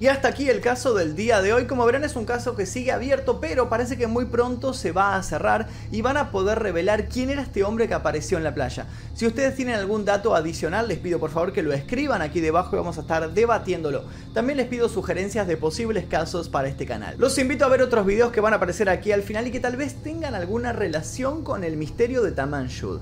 Y 0.00 0.08
hasta 0.08 0.26
aquí 0.26 0.48
el 0.48 0.60
caso 0.60 0.92
del 0.92 1.14
día 1.14 1.40
de 1.40 1.52
hoy. 1.52 1.66
Como 1.66 1.86
verán 1.86 2.02
es 2.02 2.16
un 2.16 2.24
caso 2.24 2.56
que 2.56 2.66
sigue 2.66 2.90
abierto, 2.90 3.40
pero 3.40 3.68
parece 3.68 3.96
que 3.96 4.08
muy 4.08 4.24
pronto 4.24 4.74
se 4.74 4.90
va 4.90 5.14
a 5.14 5.22
cerrar 5.22 5.68
y 5.92 6.02
van 6.02 6.16
a 6.16 6.32
poder 6.32 6.58
revelar 6.58 7.08
quién 7.08 7.30
era 7.30 7.42
este 7.42 7.62
hombre 7.62 7.86
que 7.86 7.94
apareció 7.94 8.36
en 8.36 8.44
la 8.44 8.54
playa. 8.54 8.86
Si 9.14 9.24
ustedes 9.24 9.54
tienen 9.54 9.76
algún 9.76 10.04
dato 10.04 10.34
adicional, 10.34 10.88
les 10.88 10.98
pido 10.98 11.20
por 11.20 11.30
favor 11.30 11.52
que 11.52 11.62
lo 11.62 11.72
escriban 11.72 12.22
aquí 12.22 12.40
debajo 12.40 12.74
y 12.74 12.78
vamos 12.78 12.98
a 12.98 13.02
estar 13.02 13.32
debatiéndolo. 13.32 14.04
También 14.34 14.56
les 14.56 14.66
pido 14.66 14.88
sugerencias 14.88 15.46
de 15.46 15.56
posibles 15.56 16.06
casos 16.06 16.48
para 16.48 16.68
este 16.68 16.86
canal. 16.86 17.14
Los 17.16 17.38
invito 17.38 17.64
a 17.64 17.68
ver 17.68 17.80
otros 17.80 18.04
videos 18.04 18.32
que 18.32 18.40
van 18.40 18.52
a 18.52 18.56
aparecer 18.56 18.88
aquí 18.88 19.12
al 19.12 19.22
final 19.22 19.46
y 19.46 19.52
que 19.52 19.60
tal 19.60 19.76
vez 19.76 20.02
tengan 20.02 20.34
alguna 20.34 20.72
relación 20.72 21.44
con 21.44 21.62
el 21.62 21.76
misterio 21.76 22.22
de 22.22 22.32
Taman 22.32 22.66
Shud. 22.66 22.98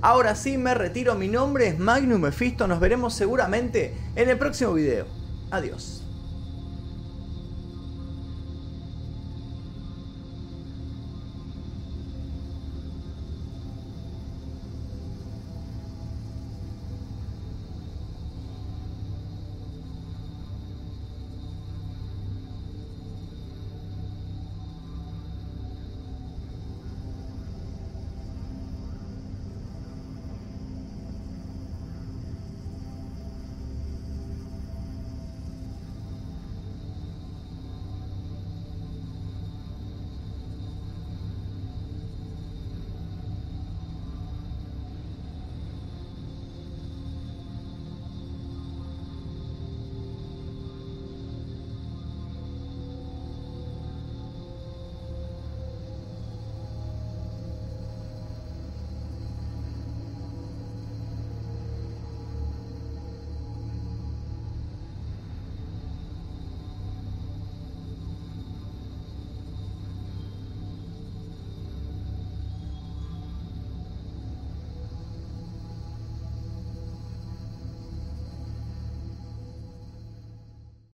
Ahora 0.00 0.34
sí 0.34 0.58
me 0.58 0.74
retiro, 0.74 1.14
mi 1.14 1.28
nombre 1.28 1.68
es 1.68 1.78
Magnum 1.78 2.20
Mephisto, 2.20 2.66
nos 2.66 2.80
veremos 2.80 3.14
seguramente 3.14 3.94
en 4.16 4.28
el 4.28 4.36
próximo 4.36 4.74
video. 4.74 5.06
Adiós. 5.52 6.01